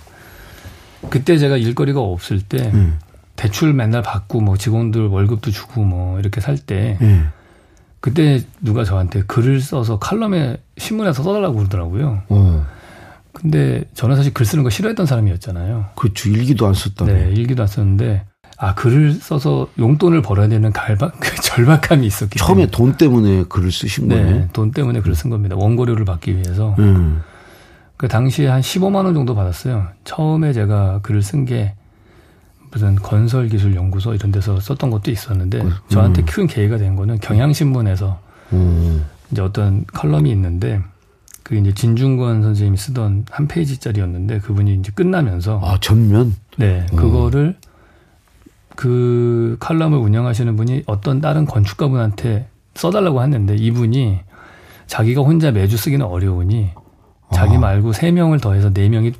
그때 1.10 1.38
제가 1.38 1.56
일거리가 1.56 2.00
없을 2.00 2.40
때 2.40 2.70
음. 2.72 2.98
대출 3.36 3.72
맨날 3.74 4.02
받고 4.02 4.40
뭐 4.40 4.56
직원들 4.56 5.06
월급도 5.08 5.50
주고 5.50 5.82
뭐 5.84 6.18
이렇게 6.18 6.40
살 6.40 6.56
때 6.56 6.98
음. 7.02 7.30
그때 8.04 8.42
누가 8.60 8.84
저한테 8.84 9.22
글을 9.22 9.62
써서 9.62 9.98
칼럼에 9.98 10.58
신문에서 10.76 11.22
써달라고 11.22 11.56
그러더라고요. 11.56 12.20
어. 12.28 12.66
근데 13.32 13.82
저는 13.94 14.14
사실 14.14 14.34
글 14.34 14.44
쓰는 14.44 14.62
거 14.62 14.68
싫어했던 14.68 15.06
사람이었잖아요. 15.06 15.86
그렇죠. 15.96 16.28
일기도 16.28 16.66
안 16.66 16.74
썼다. 16.74 17.06
네, 17.06 17.30
일기도 17.34 17.62
안 17.62 17.66
썼는데 17.66 18.26
아 18.58 18.74
글을 18.74 19.14
써서 19.14 19.68
용돈을 19.78 20.20
벌어야 20.20 20.48
되는 20.48 20.70
갈박 20.70 21.14
그 21.18 21.34
절박함이 21.36 22.06
있었기 22.06 22.38
처음에 22.38 22.66
때문에. 22.66 22.70
돈 22.72 22.92
때문에 22.98 23.44
글을 23.48 23.72
쓰신 23.72 24.08
네, 24.08 24.22
거예요? 24.22 24.48
돈 24.52 24.70
때문에 24.70 25.00
글을 25.00 25.14
쓴 25.14 25.30
겁니다. 25.30 25.56
원고료를 25.56 26.04
받기 26.04 26.34
위해서. 26.36 26.76
음. 26.80 27.22
그 27.96 28.06
당시에 28.06 28.48
한 28.48 28.60
15만 28.60 29.06
원 29.06 29.14
정도 29.14 29.34
받았어요. 29.34 29.86
처음에 30.04 30.52
제가 30.52 31.00
글을 31.02 31.22
쓴 31.22 31.46
게 31.46 31.72
무슨 32.74 32.96
건설기술연구소 32.96 34.14
이런 34.14 34.32
데서 34.32 34.58
썼던 34.58 34.90
것도 34.90 35.12
있었는데 35.12 35.60
음. 35.60 35.70
저한테 35.88 36.22
큰 36.24 36.48
계기가 36.48 36.76
된 36.76 36.96
거는 36.96 37.20
경향신문에서 37.20 38.18
음. 38.52 39.04
이제 39.30 39.40
어떤 39.40 39.84
컬럼이 39.87 40.28
있는데 40.32 40.80
그게 41.44 41.60
이제 41.60 41.72
진중권 41.72 42.42
선생님이 42.42 42.76
쓰던 42.76 43.26
한 43.30 43.46
페이지짜리였는데 43.46 44.40
그분이 44.40 44.74
이제 44.74 44.90
끝나면서 44.92 45.60
아 45.62 45.78
전면 45.80 46.34
네 46.56 46.84
그거를 46.96 47.56
그 48.74 49.56
칼럼을 49.60 49.98
운영하시는 49.98 50.56
분이 50.56 50.82
어떤 50.87 51.20
다른 51.20 51.44
건축가분한테 51.44 52.48
써달라고 52.74 53.22
했는데 53.22 53.54
이분이 53.54 54.18
자기가 54.88 55.20
혼자 55.22 55.52
매주 55.52 55.76
쓰기는 55.76 56.04
어려우니 56.04 56.70
자기 57.32 57.54
아. 57.54 57.60
말고 57.60 57.92
세 57.92 58.10
명을 58.10 58.40
더해서 58.40 58.72
네 58.72 58.88
명이 58.88 59.12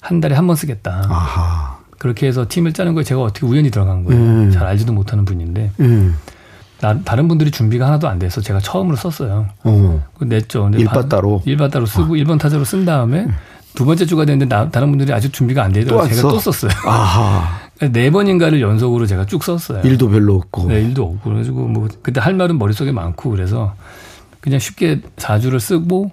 한 0.00 0.20
달에 0.20 0.34
한 0.34 0.46
번 0.46 0.56
쓰겠다. 0.56 1.02
아하. 1.08 1.73
그렇게 2.04 2.26
해서 2.26 2.44
팀을 2.46 2.74
짜는 2.74 2.92
거에 2.92 3.02
제가 3.02 3.22
어떻게 3.22 3.46
우연히 3.46 3.70
들어간 3.70 4.04
거예요. 4.04 4.20
음. 4.20 4.50
잘 4.50 4.66
알지도 4.66 4.92
못하는 4.92 5.24
분인데. 5.24 5.70
음. 5.80 6.14
나, 6.78 7.00
다른 7.02 7.28
분들이 7.28 7.50
준비가 7.50 7.86
하나도 7.86 8.08
안 8.08 8.18
돼서 8.18 8.42
제가 8.42 8.60
처음으로 8.60 8.94
썼어요. 8.94 9.46
어. 9.62 10.04
냈죠. 10.20 10.64
근데 10.64 10.80
일바 10.80 11.08
따로. 11.08 11.40
일바 11.46 11.68
따로 11.68 11.86
쓰고 11.86 12.04
아. 12.04 12.16
1번 12.18 12.38
타자로 12.38 12.64
쓴 12.64 12.84
다음에 12.84 13.20
음. 13.20 13.34
두 13.74 13.86
번째 13.86 14.04
주가 14.04 14.26
됐는데 14.26 14.54
나, 14.54 14.68
다른 14.68 14.90
분들이 14.90 15.14
아직 15.14 15.32
준비가 15.32 15.64
안 15.64 15.72
되더라고요. 15.72 16.14
제가 16.14 16.28
또 16.28 16.38
썼어요. 16.38 16.72
아하. 16.84 17.58
네 17.90 18.10
번인가를 18.10 18.60
연속으로 18.60 19.06
제가 19.06 19.24
쭉 19.24 19.42
썼어요. 19.42 19.80
일도 19.82 20.10
별로 20.10 20.34
없고. 20.34 20.68
네, 20.68 20.82
일도 20.82 21.04
없고. 21.04 21.20
그래가지고 21.22 21.68
뭐 21.68 21.88
그때 22.02 22.20
할 22.20 22.34
말은 22.34 22.58
머릿속에 22.58 22.92
많고 22.92 23.30
그래서 23.30 23.74
그냥 24.42 24.58
쉽게 24.58 25.00
4주를 25.16 25.58
쓰고 25.58 26.10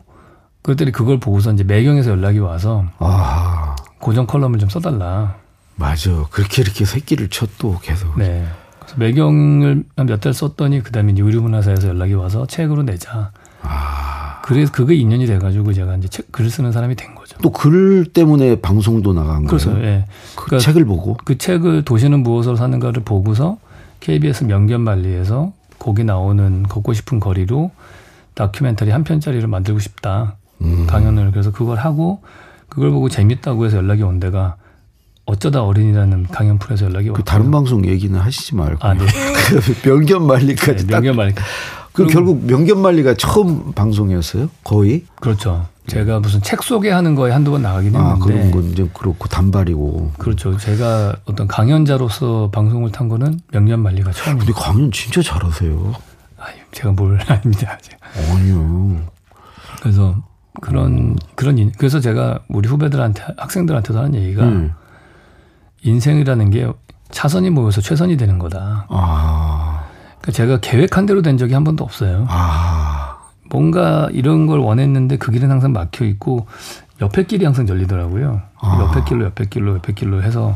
그랬더니 0.62 0.94
그걸 0.94 1.20
보고서 1.20 1.52
이제 1.52 1.66
매경에서 1.66 2.12
연락이 2.12 2.40
와서 2.40 2.86
아. 3.00 3.76
고정 4.00 4.26
컬럼을 4.26 4.58
좀 4.58 4.70
써달라. 4.70 5.41
맞아. 5.76 6.26
그렇게 6.32 6.62
이렇게 6.62 6.86
새끼를 6.86 7.30
쳤또 7.30 7.80
계속. 7.80 8.18
네. 8.18 8.46
그래서 8.80 8.96
매경을 8.98 9.84
몇 10.06 10.20
달 10.20 10.34
썼더니 10.34 10.84
그다음에 10.84 11.14
이제 11.14 11.22
의류문화사에서 11.24 11.88
연락이 11.88 12.14
와서 12.14 12.46
책으로 12.46 12.84
내자. 12.84 13.32
아. 13.62 14.42
그래서 14.44 14.72
그게 14.72 14.96
인연이 14.96 15.26
돼가지고 15.28 15.72
제가 15.74 15.96
이제 15.98 16.08
책, 16.08 16.32
글을 16.32 16.50
쓰는 16.50 16.72
사람이 16.72 16.96
된 16.96 17.16
거죠. 17.16 17.38
또 17.40 17.52
글 17.52 18.06
때문에 18.06 18.60
방송도 18.62 19.14
나간 19.14 19.46
그렇죠. 19.46 19.72
거예요. 19.72 19.86
예. 19.86 20.06
그 20.36 20.46
그러니까 20.46 20.66
책을 20.66 20.86
보고 20.86 21.16
그 21.26 21.38
책을 21.38 21.84
도시는 21.86 22.22
무엇으로 22.24 22.56
사는가를 22.56 23.04
보고서 23.04 23.58
KBS 24.02 24.46
명견만리에서 24.46 25.54
거기 25.80 26.04
나오는 26.04 26.64
걷고 26.64 26.94
싶은 26.94 27.20
거리로 27.20 27.72
다큐멘터리 28.34 28.92
한 28.92 29.04
편짜리를 29.04 29.48
만들고 29.48 29.80
싶다. 29.80 30.36
음. 30.62 30.86
강연을 30.88 31.32
그래서 31.32 31.52
그걸 31.52 31.78
하고 31.78 32.22
그걸 32.68 32.92
보고 32.92 33.10
재밌다고 33.10 33.66
해서 33.66 33.78
연락이 33.78 34.02
온 34.04 34.20
데가 34.20 34.56
어쩌다 35.32 35.64
어린이라는 35.64 36.28
강연 36.28 36.60
프로에서 36.60 36.86
연락이 36.86 37.08
왔고 37.08 37.24
그 37.24 37.24
다른 37.24 37.52
방송 37.52 37.86
얘기는 37.86 38.18
하시지 38.20 38.54
말고 38.54 38.86
아, 38.86 38.94
네. 38.94 39.06
명견 39.88 40.28
말리까지 40.28 40.88
네, 40.88 40.94
명견 40.94 41.16
말리. 41.16 41.34
그 41.94 42.06
결국 42.08 42.44
명견 42.44 42.82
말리가 42.82 43.14
처음 43.14 43.72
방송이었어요? 43.72 44.50
거의? 44.66 45.06
그렇죠. 45.22 45.68
제가 45.88 46.20
무슨 46.20 46.42
책 46.42 46.64
소개하는 46.64 47.16
거에 47.16 47.32
한두 47.32 47.52
번 47.52 47.62
나가긴 47.62 47.96
아, 47.96 48.14
했는데. 48.14 48.22
아, 48.22 48.26
그런 48.26 48.52
건 48.52 48.72
이제 48.72 48.90
그렇고 48.94 49.30
단발이고. 49.30 50.12
그렇죠. 50.18 50.58
제가 50.58 51.16
어떤 51.24 51.48
강연자로서 51.48 52.50
방송을 52.52 52.92
탄 52.92 53.08
거는 53.08 53.40
명견 53.54 53.80
말리가 53.82 54.12
처음이에요. 54.12 54.46
근데 54.46 54.54
강연 54.54 54.92
진짜 54.92 55.22
잘하세요. 55.22 55.94
아니, 56.40 56.58
제가 56.74 56.92
뭘 56.92 57.18
아닙니다. 57.28 57.78
아니요. 58.34 59.02
그래서 59.82 60.16
그런 60.60 61.16
그런 61.36 61.72
그래서 61.78 62.02
제가 62.02 62.40
우리 62.50 62.68
후배들한테 62.68 63.24
학생들한테도 63.38 63.98
하는 63.98 64.16
얘기가 64.16 64.44
음. 64.44 64.74
인생이라는 65.84 66.50
게 66.52 66.72
차선이 67.12 67.50
모여서 67.50 67.82
최선이 67.82 68.18
되는 68.18 68.40
거다. 68.40 68.86
아. 68.90 69.84
그러니까 70.22 70.32
제가 70.32 70.60
계획한 70.60 71.06
대로 71.06 71.22
된 71.22 71.38
적이 71.38 71.54
한 71.56 71.64
번도 71.64 71.84
없어요. 71.84 72.26
아. 72.30 73.18
뭔가 73.50 74.08
이런 74.14 74.48
걸 74.48 74.60
원했는데 74.60 75.18
그 75.18 75.32
길은 75.32 75.52
항상 75.52 75.74
막혀 75.74 76.06
있고 76.06 76.48
옆에 77.02 77.26
길이 77.26 77.44
항상 77.46 77.68
열리더라고요. 77.68 78.42
아. 78.60 78.80
옆에 78.82 79.04
길로 79.10 79.26
옆에 79.26 79.46
길로 79.46 79.76
옆에 79.76 79.94
길로 79.94 80.24
해서 80.24 80.56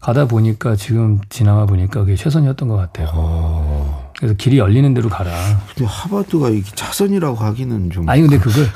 가다 0.00 0.26
보니까 0.26 0.76
지금 0.76 1.20
지나와 1.30 1.64
보니까 1.66 2.00
그게 2.00 2.16
최선이었던 2.16 2.68
것 2.68 2.76
같아요. 2.76 3.08
어. 3.14 4.10
그래서 4.18 4.34
길이 4.36 4.58
열리는 4.58 4.92
대로 4.92 5.08
가라. 5.08 5.30
근데 5.74 5.84
하버드가 5.90 6.50
이게 6.50 6.70
차선이라고 6.74 7.36
하기는 7.36 7.90
좀. 7.90 8.08
아니 8.08 8.22
근데 8.22 8.38
그걸 8.38 8.66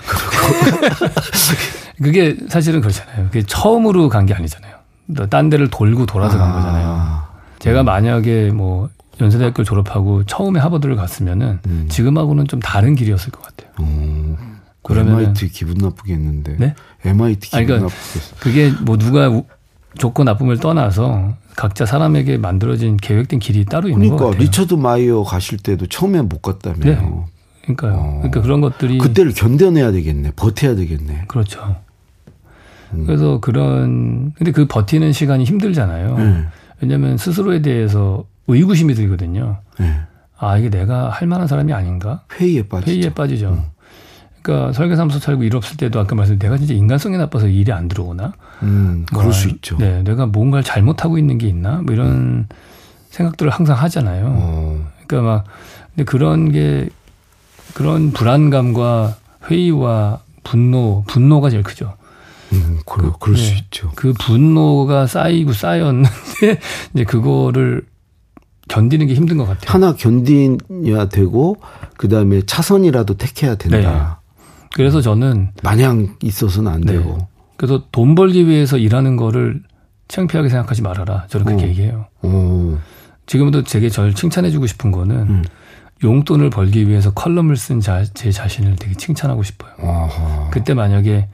그게 2.02 2.36
사실은 2.48 2.80
그렇잖아요. 2.80 3.26
그게 3.26 3.42
처음으로 3.42 4.08
간 4.08 4.26
게 4.26 4.34
아니잖아요. 4.34 4.76
딴 5.28 5.50
데를 5.50 5.68
돌고 5.68 6.06
돌아서 6.06 6.38
간 6.38 6.50
아. 6.50 6.52
거잖아요. 6.54 7.22
제가 7.58 7.82
만약에 7.82 8.50
뭐 8.50 8.88
연세대학교 9.20 9.64
졸업하고 9.64 10.24
처음에 10.24 10.60
하버드를 10.60 10.96
갔으면은 10.96 11.58
음. 11.66 11.86
지금하고는 11.88 12.46
좀 12.48 12.60
다른 12.60 12.94
길이었을 12.94 13.30
것 13.30 13.42
같아요. 13.42 13.70
음. 13.80 14.36
그러면 14.82 15.20
MIT 15.20 15.48
기분 15.50 15.76
나쁘겠는데. 15.78 16.56
네? 16.58 16.74
MIT 17.04 17.50
기분 17.50 17.66
그러니까 17.66 17.88
나쁘겠어. 17.88 18.36
그게 18.40 18.72
뭐 18.82 18.96
누가 18.96 19.30
좋고 19.98 20.24
나쁨을 20.24 20.58
떠나서 20.58 21.34
각자 21.56 21.84
사람에게 21.84 22.38
만들어진 22.38 22.96
계획된 22.96 23.38
길이 23.40 23.64
따로 23.64 23.88
있는 23.88 24.00
그러니까, 24.00 24.24
것 24.24 24.30
같아요. 24.30 24.42
리처드 24.42 24.74
마이어 24.74 25.22
가실 25.22 25.58
때도 25.58 25.86
처음에 25.86 26.22
못 26.22 26.40
갔다며요. 26.40 26.84
네. 26.84 26.98
그러니까요. 27.62 27.92
어. 27.94 28.14
그러니까 28.18 28.40
그런 28.40 28.60
것들이 28.60 28.98
그때를 28.98 29.32
견뎌내야 29.34 29.92
되겠네. 29.92 30.32
버텨야 30.36 30.74
되겠네. 30.74 31.24
그렇죠. 31.28 31.76
음. 32.94 33.06
그래서 33.06 33.40
그런 33.40 34.32
근데 34.34 34.52
그 34.52 34.66
버티는 34.66 35.12
시간이 35.12 35.44
힘들잖아요. 35.44 36.18
네. 36.18 36.44
왜냐하면 36.80 37.16
스스로에 37.16 37.62
대해서 37.62 38.24
의구심이 38.46 38.94
들거든요. 38.94 39.58
네. 39.78 40.00
아 40.38 40.56
이게 40.56 40.70
내가 40.70 41.10
할 41.10 41.28
만한 41.28 41.46
사람이 41.46 41.72
아닌가? 41.72 42.22
회의에 42.32 42.62
빠지죠. 42.62 42.90
회의에 42.90 43.14
빠지죠. 43.14 43.50
음. 43.50 43.62
그러니까 44.42 44.72
설계사무소 44.72 45.18
살고 45.18 45.44
일 45.44 45.54
없을 45.54 45.76
때도 45.76 46.00
아까 46.00 46.14
말씀 46.14 46.38
내가 46.38 46.56
진짜 46.56 46.72
인간성이 46.72 47.18
나빠서 47.18 47.46
일이 47.46 47.72
안 47.72 47.88
들어오나? 47.88 48.32
음, 48.62 49.04
그럴 49.10 49.24
뭐, 49.24 49.32
수 49.32 49.48
있죠. 49.50 49.76
네, 49.76 50.02
내가 50.02 50.26
뭔가를 50.26 50.64
잘못하고 50.64 51.18
있는 51.18 51.36
게 51.36 51.46
있나? 51.46 51.82
뭐 51.82 51.94
이런 51.94 52.06
음. 52.08 52.46
생각들을 53.10 53.50
항상 53.50 53.76
하잖아요. 53.76 54.26
어. 54.38 54.86
그러니까 55.06 55.30
막 55.30 55.44
근데 55.94 56.04
그런 56.04 56.52
게 56.52 56.88
그런 57.74 58.12
불안감과 58.12 59.16
회의와 59.50 60.20
분노, 60.42 61.04
분노가 61.06 61.50
제일 61.50 61.62
크죠. 61.62 61.94
음, 62.52 62.78
그래, 62.86 63.08
그, 63.12 63.18
그럴 63.18 63.36
네, 63.36 63.42
수 63.42 63.54
있죠. 63.54 63.92
그 63.94 64.12
분노가 64.12 65.06
쌓이고 65.06 65.52
쌓였는데 65.52 66.10
이제 66.94 67.04
그거를 67.04 67.82
견디는 68.68 69.06
게 69.06 69.14
힘든 69.14 69.36
것 69.36 69.44
같아요. 69.46 69.64
하나 69.66 69.94
견디야 69.94 71.08
되고 71.08 71.56
그 71.96 72.08
다음에 72.08 72.42
차선이라도 72.42 73.14
택해야 73.14 73.56
된다. 73.56 74.20
네. 74.38 74.44
그래서 74.74 75.00
저는 75.00 75.50
마냥 75.62 76.16
있어서는 76.22 76.70
안 76.70 76.80
네. 76.82 76.92
되고. 76.92 77.26
그래서 77.56 77.84
돈 77.92 78.14
벌기 78.14 78.46
위해서 78.46 78.78
일하는 78.78 79.16
거를 79.16 79.62
창피하게 80.08 80.48
생각하지 80.48 80.82
말아라. 80.82 81.26
저는 81.28 81.46
그렇게 81.46 81.64
어. 81.64 81.68
얘기해요. 81.68 82.06
어. 82.22 82.78
지금도 83.26 83.64
제게 83.64 83.88
저를 83.88 84.14
칭찬해주고 84.14 84.66
싶은 84.66 84.90
거는 84.92 85.16
음. 85.16 85.44
용돈을 86.02 86.50
벌기 86.50 86.88
위해서 86.88 87.12
컬럼을 87.12 87.56
쓴 87.56 87.80
제 87.80 88.30
자신을 88.30 88.76
되게 88.76 88.94
칭찬하고 88.94 89.42
싶어요. 89.42 89.72
어허. 89.78 90.50
그때 90.50 90.74
만약에 90.74 91.28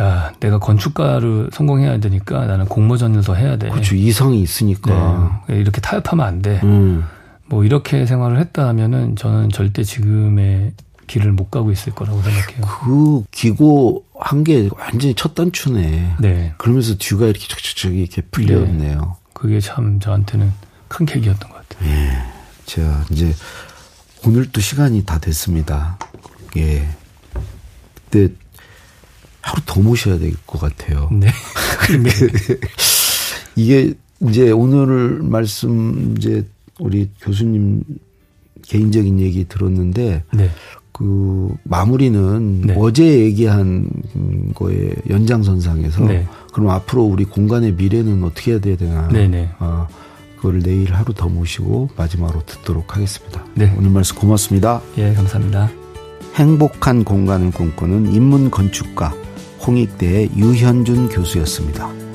야, 0.00 0.32
내가 0.40 0.58
건축가를 0.58 1.50
성공해야 1.52 1.98
되니까 1.98 2.46
나는 2.46 2.66
공모전을 2.66 3.22
더 3.22 3.34
해야 3.34 3.56
돼. 3.56 3.68
그렇죠. 3.68 3.94
이성이 3.96 4.40
있으니까. 4.42 5.42
네. 5.48 5.56
이렇게 5.56 5.80
타협하면 5.80 6.24
안 6.26 6.40
돼. 6.42 6.60
음. 6.62 7.04
뭐 7.46 7.64
이렇게 7.64 8.06
생활을 8.06 8.38
했다 8.38 8.68
하면은 8.68 9.16
저는 9.16 9.50
절대 9.50 9.82
지금의 9.82 10.72
길을 11.08 11.32
못 11.32 11.50
가고 11.50 11.72
있을 11.72 11.94
거라고 11.94 12.20
생각해요. 12.22 12.60
그 12.84 13.24
기고 13.30 14.04
한 14.20 14.44
게 14.44 14.68
완전히 14.78 15.14
첫 15.14 15.34
단추네. 15.34 16.16
네. 16.20 16.52
그러면서 16.58 16.94
뒤가 16.98 17.24
이렇게 17.26 17.46
촉촉 17.48 17.94
이렇게 17.94 18.20
풀렸네요. 18.22 19.00
네. 19.00 19.06
그게 19.32 19.58
참 19.60 19.98
저한테는 20.00 20.52
큰 20.88 21.06
계기였던 21.06 21.50
것 21.50 21.68
같아요. 21.68 21.88
예. 21.90 22.10
자, 22.66 23.04
이제 23.10 23.32
오늘 24.26 24.50
또 24.52 24.60
시간이 24.60 25.04
다 25.06 25.18
됐습니다. 25.18 25.98
예. 26.56 26.86
그때 28.10 28.28
하루 29.40 29.60
더 29.66 29.80
모셔야 29.80 30.18
될 30.18 30.32
것 30.46 30.60
같아요. 30.60 31.08
네. 31.12 31.28
네. 32.02 32.10
이게 33.56 33.92
이제 34.20 34.50
오늘 34.50 35.20
말씀 35.22 36.14
이제 36.16 36.44
우리 36.78 37.08
교수님 37.20 37.82
개인적인 38.62 39.20
얘기 39.20 39.46
들었는데 39.46 40.24
네. 40.32 40.50
그 40.92 41.54
마무리는 41.64 42.60
네. 42.62 42.74
어제 42.76 43.04
얘기한 43.20 43.88
거에 44.54 44.90
연장선상에서 45.08 46.04
네. 46.06 46.26
그럼 46.52 46.70
앞으로 46.70 47.04
우리 47.04 47.24
공간의 47.24 47.72
미래는 47.74 48.24
어떻게 48.24 48.52
해야 48.52 48.60
되나? 48.60 49.06
네네. 49.08 49.28
네. 49.28 49.50
아, 49.58 49.86
그거를 50.36 50.60
내일 50.62 50.92
하루 50.92 51.14
더 51.14 51.28
모시고 51.28 51.90
마지막으로 51.96 52.42
듣도록 52.46 52.96
하겠습니다. 52.96 53.44
네. 53.54 53.72
오늘 53.78 53.90
말씀 53.90 54.16
고맙습니다. 54.16 54.80
예, 54.98 55.12
감사합니다. 55.14 55.70
행복한 56.34 57.04
공간을 57.04 57.50
꿈꾸는 57.52 58.12
인문 58.12 58.50
건축가 58.50 59.14
홍익대의 59.66 60.30
유현준 60.36 61.08
교수였습니다. 61.08 62.07